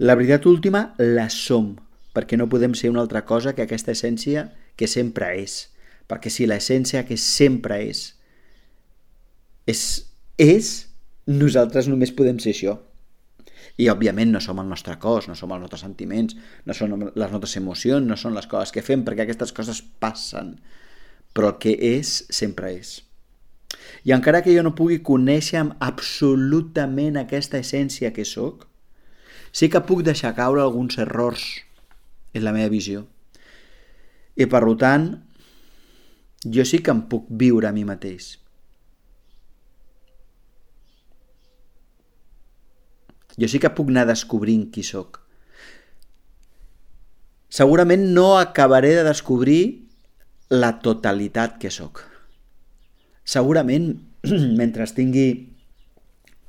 La 0.00 0.16
veritat 0.16 0.46
última 0.48 0.94
la 0.98 1.28
som, 1.32 1.74
perquè 2.16 2.38
no 2.38 2.48
podem 2.48 2.74
ser 2.74 2.90
una 2.92 3.02
altra 3.04 3.24
cosa 3.28 3.52
que 3.54 3.66
aquesta 3.66 3.92
essència 3.92 4.48
que 4.76 4.88
sempre 4.88 5.34
és. 5.42 5.66
Perquè 6.08 6.32
si 6.32 6.48
l'essència 6.48 7.04
que 7.06 7.18
sempre 7.20 7.82
és, 7.84 8.04
és, 9.68 9.82
és 10.40 10.89
nosaltres 11.30 11.88
només 11.90 12.12
podem 12.16 12.40
ser 12.42 12.54
això. 12.54 12.76
I, 13.78 13.86
òbviament, 13.92 14.32
no 14.34 14.40
som 14.42 14.58
el 14.60 14.68
nostre 14.68 14.96
cos, 15.00 15.28
no 15.30 15.36
som 15.38 15.52
els 15.54 15.62
nostres 15.62 15.84
sentiments, 15.86 16.34
no 16.66 16.74
són 16.76 16.96
les 17.06 17.30
nostres 17.30 17.56
emocions, 17.60 18.06
no 18.06 18.16
són 18.18 18.34
les 18.36 18.48
coses 18.50 18.74
que 18.74 18.84
fem, 18.84 19.04
perquè 19.06 19.24
aquestes 19.24 19.54
coses 19.56 19.80
passen. 20.02 20.56
Però 21.32 21.52
el 21.52 21.60
que 21.62 21.76
és, 21.94 22.16
sempre 22.34 22.74
és. 22.74 22.98
I 24.04 24.12
encara 24.16 24.42
que 24.42 24.52
jo 24.52 24.64
no 24.66 24.74
pugui 24.74 24.98
conèixer 25.06 25.62
absolutament 25.78 27.20
aquesta 27.20 27.60
essència 27.62 28.10
que 28.16 28.26
sóc, 28.26 28.66
sí 29.52 29.70
que 29.70 29.84
puc 29.86 30.02
deixar 30.06 30.34
caure 30.34 30.62
alguns 30.62 30.98
errors 30.98 31.46
en 32.34 32.44
la 32.44 32.54
meva 32.56 32.72
visió. 32.72 33.06
I, 34.36 34.46
per 34.50 34.62
tant, 34.80 35.10
jo 36.44 36.64
sí 36.66 36.82
que 36.82 36.92
em 36.94 37.06
puc 37.08 37.30
viure 37.30 37.68
a 37.68 37.74
mi 37.76 37.84
mateix. 37.84 38.39
Jo 43.40 43.48
sí 43.48 43.60
que 43.62 43.72
puc 43.72 43.88
anar 43.88 44.06
descobrint 44.08 44.68
qui 44.72 44.84
sóc. 44.84 45.22
Segurament 47.50 48.10
no 48.14 48.36
acabaré 48.38 48.92
de 48.94 49.04
descobrir 49.06 49.88
la 50.50 50.76
totalitat 50.84 51.56
que 51.58 51.70
sóc. 51.70 52.04
Segurament, 53.24 53.94
mentre 54.60 54.86
tingui 54.94 55.30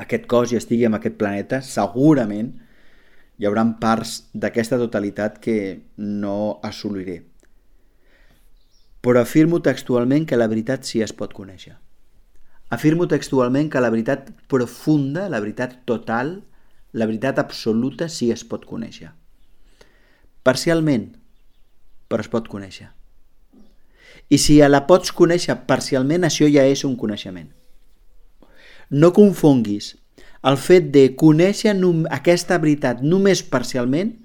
aquest 0.02 0.28
cos 0.30 0.52
i 0.52 0.60
estigui 0.60 0.86
en 0.90 0.98
aquest 0.98 1.18
planeta, 1.18 1.62
segurament 1.62 2.52
hi 3.42 3.48
haurà 3.50 3.64
parts 3.82 4.28
d'aquesta 4.38 4.78
totalitat 4.78 5.40
que 5.42 5.58
no 5.98 6.60
assoliré. 6.66 7.22
Però 9.02 9.22
afirmo 9.22 9.62
textualment 9.66 10.28
que 10.30 10.38
la 10.38 10.50
veritat 10.50 10.86
sí 10.86 11.02
es 11.02 11.14
pot 11.18 11.34
conèixer. 11.34 11.74
Afirmo 12.70 13.08
textualment 13.10 13.72
que 13.72 13.82
la 13.82 13.90
veritat 13.90 14.30
profunda, 14.48 15.26
la 15.30 15.42
veritat 15.42 15.80
total, 15.90 16.44
la 16.94 17.08
veritat 17.08 17.40
absoluta 17.40 18.08
sí 18.10 18.32
es 18.32 18.44
pot 18.48 18.66
conèixer. 18.68 19.12
Parcialment, 20.44 21.12
però 22.10 22.26
es 22.26 22.32
pot 22.32 22.50
conèixer. 22.52 22.90
I 24.32 24.38
si 24.40 24.58
la 24.68 24.86
pots 24.88 25.12
conèixer 25.16 25.56
parcialment, 25.68 26.26
això 26.26 26.48
ja 26.52 26.64
és 26.68 26.84
un 26.88 26.96
coneixement. 26.96 27.50
No 28.92 29.12
confonguis 29.16 29.96
el 30.48 30.58
fet 30.58 30.90
de 30.92 31.06
conèixer 31.16 31.76
aquesta 32.10 32.58
veritat 32.58 33.04
només 33.04 33.44
parcialment 33.44 34.16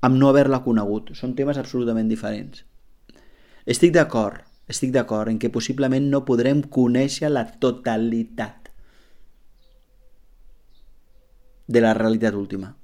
amb 0.00 0.16
no 0.16 0.28
haver-la 0.28 0.62
conegut. 0.64 1.12
Són 1.18 1.34
temes 1.34 1.58
absolutament 1.58 2.08
diferents. 2.08 2.64
Estic 3.66 3.92
d'acord 3.94 4.42
estic 4.72 4.92
d'acord 4.92 5.28
en 5.28 5.38
que 5.38 5.50
possiblement 5.50 6.08
no 6.10 6.24
podrem 6.28 6.62
conèixer 6.62 7.30
la 7.30 7.44
totalitat 7.64 8.61
de 11.66 11.80
la 11.80 11.94
realitat 11.94 12.34
última. 12.34 12.74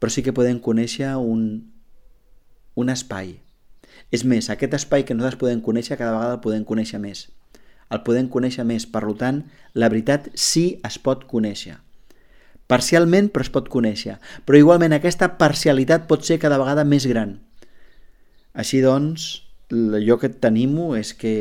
Però 0.00 0.12
sí 0.12 0.24
que 0.24 0.34
podem 0.36 0.60
conèixer 0.62 1.12
un, 1.20 1.42
un 2.74 2.92
espai. 2.92 3.36
És 4.10 4.24
més, 4.24 4.48
aquest 4.50 4.74
espai 4.78 5.04
que 5.04 5.14
nosaltres 5.14 5.40
podem 5.42 5.60
conèixer 5.60 5.98
cada 6.00 6.16
vegada 6.16 6.38
el 6.38 6.42
podem 6.44 6.64
conèixer 6.64 7.00
més. 7.02 7.28
El 7.90 8.02
podem 8.06 8.30
conèixer 8.30 8.64
més. 8.64 8.86
Per 8.86 9.02
tant, 9.18 9.44
la 9.74 9.90
veritat 9.92 10.30
sí 10.34 10.80
es 10.86 10.98
pot 10.98 11.26
conèixer. 11.30 11.76
Parcialment, 12.70 13.28
però 13.34 13.42
es 13.42 13.50
pot 13.50 13.68
conèixer. 13.68 14.16
Però 14.46 14.58
igualment 14.58 14.94
aquesta 14.94 15.32
parcialitat 15.38 16.06
pot 16.10 16.24
ser 16.26 16.38
cada 16.38 16.58
vegada 16.60 16.86
més 16.86 17.06
gran. 17.10 17.40
Així 18.54 18.80
doncs, 18.82 19.42
allò 19.70 20.18
que 20.22 20.30
tenim-ho 20.30 20.94
és 20.98 21.12
que 21.14 21.34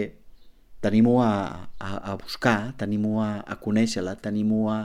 tenim-ho 0.81 1.19
a, 1.21 1.69
a, 1.77 1.89
a 2.11 2.15
buscar, 2.17 2.73
tenim-ho 2.79 3.21
a, 3.21 3.31
a 3.45 3.57
conèixer-la, 3.61 4.15
tenim-ho 4.21 4.69
a 4.73 4.79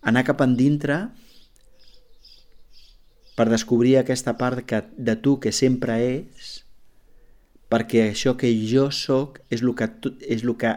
anar 0.00 0.24
cap 0.24 0.40
endintre 0.44 1.00
per 3.36 3.48
descobrir 3.48 3.96
aquesta 3.98 4.36
part 4.40 4.64
que, 4.68 4.82
de 4.96 5.16
tu 5.16 5.38
que 5.40 5.52
sempre 5.52 5.96
és, 6.04 6.60
perquè 7.72 8.08
això 8.10 8.34
que 8.36 8.50
jo 8.66 8.90
sóc 8.92 9.38
és 9.48 9.62
el 9.62 9.74
que, 9.78 9.88
és 10.28 10.44
el 10.44 10.56
que 10.60 10.74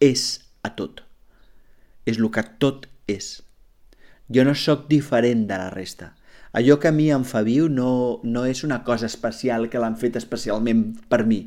és 0.00 0.24
a 0.62 0.72
tot. 0.76 1.02
És 2.06 2.18
el 2.18 2.30
que 2.34 2.44
tot 2.62 2.86
és. 3.10 3.40
Jo 4.30 4.44
no 4.46 4.54
sóc 4.54 4.86
diferent 4.90 5.46
de 5.48 5.58
la 5.58 5.70
resta. 5.74 6.14
Allò 6.52 6.80
que 6.82 6.90
a 6.90 6.94
mi 6.94 7.08
em 7.14 7.24
fa 7.26 7.44
viu 7.46 7.68
no, 7.70 8.20
no 8.26 8.44
és 8.46 8.64
una 8.66 8.82
cosa 8.86 9.06
especial 9.06 9.68
que 9.70 9.78
l'han 9.78 9.98
fet 9.98 10.18
especialment 10.18 10.84
per 11.10 11.22
mi. 11.26 11.44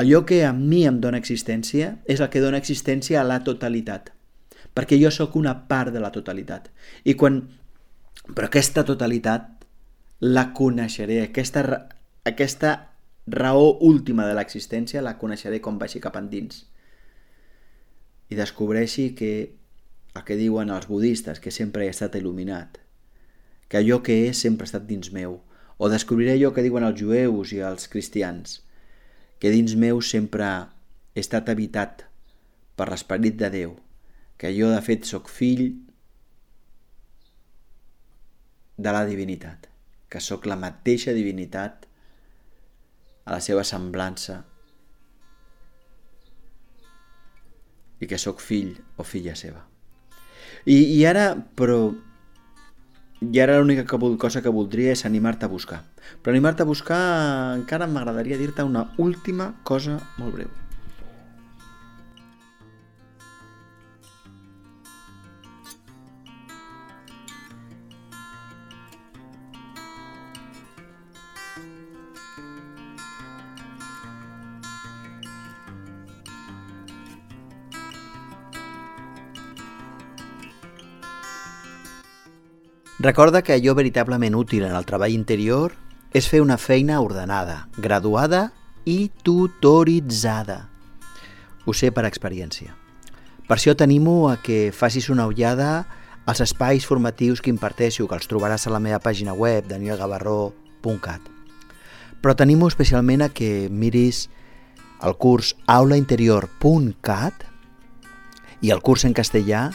Allò 0.00 0.24
que 0.26 0.42
a 0.44 0.52
mi 0.56 0.82
em 0.88 1.00
dóna 1.00 1.20
existència 1.20 1.94
és 2.10 2.20
el 2.20 2.30
que 2.32 2.42
dóna 2.42 2.60
existència 2.60 3.20
a 3.20 3.28
la 3.28 3.42
totalitat. 3.44 4.10
Perquè 4.74 4.98
jo 4.98 5.10
sóc 5.14 5.36
una 5.38 5.54
part 5.68 5.94
de 5.94 6.02
la 6.02 6.12
totalitat. 6.14 6.70
I 7.04 7.14
quan... 7.14 7.42
Però 8.24 8.48
aquesta 8.48 8.84
totalitat 8.88 9.66
la 10.24 10.48
coneixeré. 10.56 11.20
Aquesta, 11.28 11.62
aquesta 12.24 12.72
raó 13.26 13.74
última 13.80 14.26
de 14.26 14.36
l'existència 14.36 15.02
la 15.04 15.16
coneixeré 15.20 15.60
quan 15.60 15.78
vagi 15.78 16.00
cap 16.00 16.16
endins. 16.20 16.64
I 18.32 18.38
descobreixi 18.38 19.12
que 19.18 19.32
el 20.14 20.24
que 20.24 20.38
diuen 20.38 20.70
els 20.70 20.86
budistes, 20.88 21.40
que 21.40 21.50
sempre 21.50 21.84
he 21.84 21.92
estat 21.92 22.14
il·luminat, 22.16 22.78
que 23.68 23.80
allò 23.80 24.00
que 24.06 24.24
és 24.28 24.40
sempre 24.40 24.64
ha 24.64 24.70
estat 24.70 24.86
dins 24.86 25.10
meu, 25.12 25.40
o 25.76 25.90
descobriré 25.90 26.36
allò 26.36 26.52
que 26.54 26.62
diuen 26.62 26.86
els 26.86 27.00
jueus 27.00 27.52
i 27.52 27.60
els 27.66 27.88
cristians, 27.90 28.60
que 29.42 29.50
dins 29.50 29.74
meu 29.74 30.00
sempre 30.00 30.46
he 31.14 31.24
estat 31.24 31.50
habitat 31.50 32.06
per 32.78 32.88
l'esperit 32.90 33.36
de 33.40 33.50
Déu, 33.50 33.74
que 34.38 34.52
jo 34.56 34.70
de 34.72 34.80
fet 34.84 35.06
sóc 35.08 35.30
fill 35.30 35.66
de 38.76 38.92
la 38.92 39.04
divinitat, 39.06 39.68
que 40.10 40.20
sóc 40.20 40.46
la 40.50 40.58
mateixa 40.58 41.14
divinitat 41.14 41.86
a 43.24 43.36
la 43.36 43.40
seva 43.40 43.64
semblança 43.64 44.42
i 48.02 48.08
que 48.10 48.18
sóc 48.18 48.42
fill 48.42 48.74
o 48.98 49.06
filla 49.06 49.36
seva. 49.38 49.62
I, 50.64 50.76
i 50.98 51.04
ara, 51.08 51.32
però... 51.56 51.94
I 53.24 53.40
ara 53.40 53.56
l'única 53.56 53.86
cosa 54.20 54.42
que 54.44 54.52
voldria 54.52 54.92
és 54.92 55.06
animar-te 55.08 55.46
a 55.46 55.48
buscar. 55.48 55.80
Però 56.20 56.34
animar-te 56.34 56.66
a 56.66 56.68
buscar 56.68 56.98
encara 57.54 57.88
m'agradaria 57.88 58.36
dir-te 58.36 58.66
una 58.66 58.90
última 59.00 59.54
cosa 59.64 59.96
molt 60.18 60.36
breu. 60.36 60.63
Recorda 83.00 83.42
que 83.42 83.52
allò 83.52 83.74
veritablement 83.74 84.36
útil 84.38 84.62
en 84.62 84.76
el 84.78 84.86
treball 84.86 85.10
interior 85.10 85.72
és 86.14 86.28
fer 86.30 86.38
una 86.44 86.60
feina 86.62 87.00
ordenada, 87.02 87.66
graduada 87.74 88.52
i 88.86 89.10
tutoritzada. 89.26 90.68
Ho 91.66 91.74
sé 91.74 91.90
per 91.90 92.06
experiència. 92.06 92.76
Per 93.48 93.58
això 93.58 93.74
t'animo 93.74 94.30
a 94.30 94.38
que 94.38 94.70
facis 94.70 95.10
una 95.10 95.26
ullada 95.26 95.88
als 96.24 96.40
espais 96.40 96.86
formatius 96.86 97.42
que 97.42 97.50
imparteixo, 97.50 98.06
que 98.06 98.14
els 98.14 98.30
trobaràs 98.30 98.68
a 98.68 98.72
la 98.72 98.80
meva 98.80 99.02
pàgina 99.02 99.34
web, 99.34 99.66
danielgavarró.cat. 99.66 101.20
Però 102.22 102.38
t'animo 102.38 102.70
especialment 102.70 103.26
a 103.26 103.32
que 103.34 103.68
miris 103.74 104.28
el 105.02 105.18
curs 105.18 105.56
aulainterior.cat 105.66 107.44
i 108.62 108.70
el 108.70 108.80
curs 108.80 109.04
en 109.04 109.12
castellà 109.18 109.72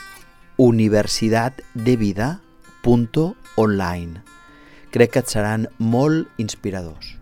Universitat 0.57 1.59
de 1.75 1.99
Vida 1.99 2.37
punto 2.83 3.35
online. 3.55 4.23
Crec 4.89 5.13
que 5.13 5.23
et 5.23 5.31
seran 5.31 5.67
molt 5.77 6.29
inspiradors. 6.41 7.19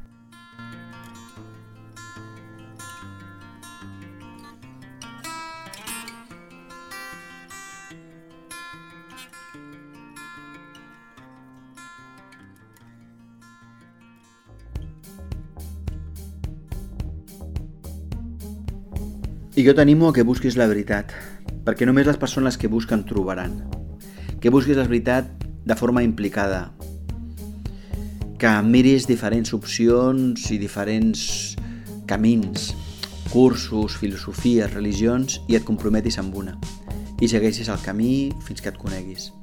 I 19.58 19.64
jo 19.66 19.74
t'animo 19.74 20.12
a 20.12 20.14
que 20.14 20.22
busquis 20.22 20.54
la 20.54 20.68
veritat, 20.70 21.10
perquè 21.66 21.88
només 21.90 22.06
les 22.06 22.20
persones 22.22 22.60
que 22.62 22.70
busquen 22.70 23.02
trobaran. 23.10 23.56
Que 24.38 24.52
busquis 24.54 24.78
la 24.78 24.86
veritat 24.86 25.47
de 25.68 25.76
forma 25.76 26.02
implicada, 26.02 26.72
que 28.40 28.50
miris 28.64 29.04
diferents 29.04 29.52
opcions 29.52 30.46
i 30.56 30.58
diferents 30.62 31.58
camins, 32.08 32.70
cursos, 33.34 33.98
filosofies, 34.00 34.72
religions 34.72 35.42
i 35.52 35.58
et 35.60 35.66
comprometis 35.68 36.16
amb 36.22 36.38
una 36.40 36.54
i 37.20 37.28
segueixis 37.28 37.68
el 37.74 37.82
camí 37.84 38.30
fins 38.46 38.64
que 38.64 38.72
et 38.72 38.78
coneguis. 38.80 39.34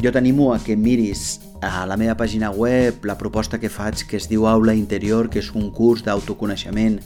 Jo 0.00 0.12
t'animo 0.14 0.54
a 0.54 0.60
que 0.64 0.78
miris 0.80 1.42
a 1.60 1.84
la 1.84 1.98
meva 2.00 2.14
pàgina 2.16 2.48
web 2.48 3.04
la 3.04 3.18
proposta 3.20 3.60
que 3.60 3.68
faig 3.68 4.06
que 4.08 4.16
es 4.16 4.30
diu 4.30 4.46
Aula 4.48 4.72
Interior, 4.72 5.28
que 5.28 5.42
és 5.42 5.50
un 5.52 5.68
curs 5.76 6.06
d'autoconeixement 6.06 6.96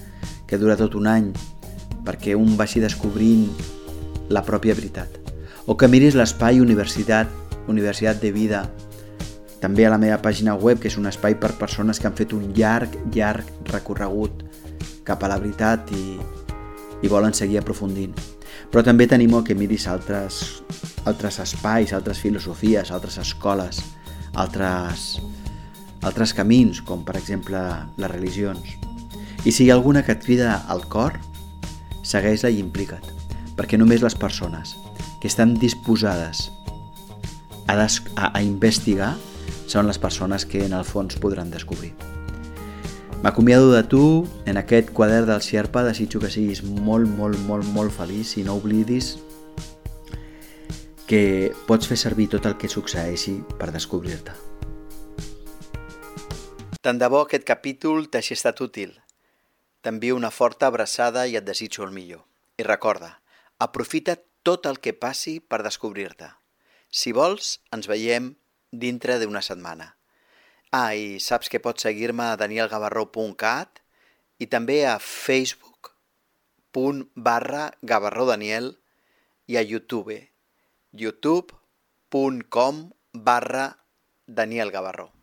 que 0.46 0.60
dura 0.62 0.78
tot 0.78 0.94
un 0.94 1.10
any 1.10 1.32
perquè 2.06 2.38
un 2.38 2.54
vagi 2.54 2.84
descobrint 2.84 3.48
la 4.30 4.44
pròpia 4.46 4.78
veritat. 4.78 5.10
O 5.66 5.74
que 5.74 5.90
miris 5.90 6.14
l'espai 6.14 6.62
Universitat 6.62 7.45
Universitat 7.68 8.20
de 8.22 8.32
Vida, 8.32 8.64
també 9.60 9.86
a 9.86 9.90
la 9.90 9.98
meva 9.98 10.18
pàgina 10.22 10.54
web, 10.54 10.80
que 10.80 10.90
és 10.90 10.98
un 11.00 11.08
espai 11.08 11.36
per 11.40 11.56
persones 11.58 11.98
que 11.98 12.08
han 12.08 12.16
fet 12.16 12.34
un 12.36 12.52
llarg, 12.56 12.92
llarg 13.14 13.48
recorregut 13.72 14.44
cap 15.06 15.22
a 15.22 15.30
la 15.30 15.38
veritat 15.40 15.92
i, 15.96 16.18
i 17.02 17.10
volen 17.10 17.34
seguir 17.34 17.60
aprofundint. 17.60 18.14
Però 18.70 18.82
també 18.84 19.06
tenim 19.08 19.32
que 19.44 19.54
miris 19.54 19.86
altres, 19.88 20.62
altres 21.06 21.38
espais, 21.40 21.94
altres 21.94 22.20
filosofies, 22.20 22.90
altres 22.90 23.18
escoles, 23.22 23.80
altres, 24.34 25.06
altres 26.02 26.34
camins, 26.34 26.82
com 26.82 27.04
per 27.04 27.16
exemple 27.16 27.62
les 27.96 28.12
religions. 28.12 28.76
I 29.46 29.52
si 29.52 29.64
hi 29.64 29.70
ha 29.70 29.78
alguna 29.78 30.02
que 30.02 30.12
et 30.12 30.24
crida 30.24 30.60
al 30.68 30.84
cor, 30.90 31.16
segueix-la 32.02 32.50
i 32.50 32.60
implica't, 32.60 33.06
perquè 33.56 33.78
només 33.78 34.02
les 34.02 34.18
persones 34.18 34.76
que 35.22 35.30
estan 35.30 35.54
disposades 35.58 36.50
a, 37.66 37.76
a, 37.76 38.30
a 38.32 38.42
investigar 38.42 39.14
són 39.66 39.86
les 39.86 39.98
persones 39.98 40.46
que 40.46 40.64
en 40.64 40.74
el 40.76 40.84
fons 40.84 41.18
podran 41.20 41.50
descobrir. 41.50 41.92
M'acomiado 43.22 43.72
de 43.72 43.82
tu 43.82 44.28
en 44.46 44.56
aquest 44.60 44.92
quadern 44.94 45.26
del 45.26 45.42
Xerpa, 45.42 45.82
desitjo 45.82 46.20
que 46.20 46.30
siguis 46.30 46.62
molt, 46.62 47.08
molt, 47.08 47.38
molt, 47.48 47.66
molt 47.74 47.94
feliç 47.94 48.36
i 48.38 48.44
no 48.46 48.58
oblidis 48.60 49.16
que 51.06 51.52
pots 51.66 51.88
fer 51.88 51.96
servir 51.98 52.28
tot 52.30 52.46
el 52.46 52.56
que 52.58 52.68
succeeixi 52.68 53.38
per 53.58 53.70
descobrir-te. 53.74 54.34
Tant 56.82 57.02
de 57.02 57.08
bo 57.10 57.24
aquest 57.24 57.46
capítol 57.46 58.06
t'hagi 58.10 58.36
estat 58.36 58.60
útil. 58.62 58.92
T'envio 59.82 60.14
una 60.18 60.30
forta 60.30 60.68
abraçada 60.70 61.26
i 61.26 61.34
et 61.38 61.46
desitjo 61.46 61.86
el 61.86 61.94
millor. 61.94 62.26
I 62.58 62.66
recorda, 62.66 63.20
aprofita 63.58 64.18
tot 64.46 64.66
el 64.70 64.78
que 64.78 64.94
passi 64.94 65.40
per 65.40 65.64
descobrir-te. 65.66 66.30
Si 66.96 67.12
vols, 67.12 67.58
ens 67.76 67.88
veiem 67.90 68.32
dintre 68.72 69.18
d'una 69.20 69.44
setmana. 69.44 69.92
Ah, 70.72 70.94
i 70.96 71.20
saps 71.22 71.52
que 71.52 71.60
pots 71.62 71.84
seguir-me 71.86 72.30
a 72.32 72.38
danielgavarró.cat 72.40 73.82
i 74.40 74.48
també 74.52 74.80
a 74.88 74.96
facebook.com 75.02 75.96
barra 77.16 77.70
gavarrodaniel 77.82 78.74
i 79.48 79.56
a 79.56 79.62
youtube 79.64 80.18
youtube.com 80.92 82.82
barra 83.12 83.66
danielgavarró. 84.26 85.15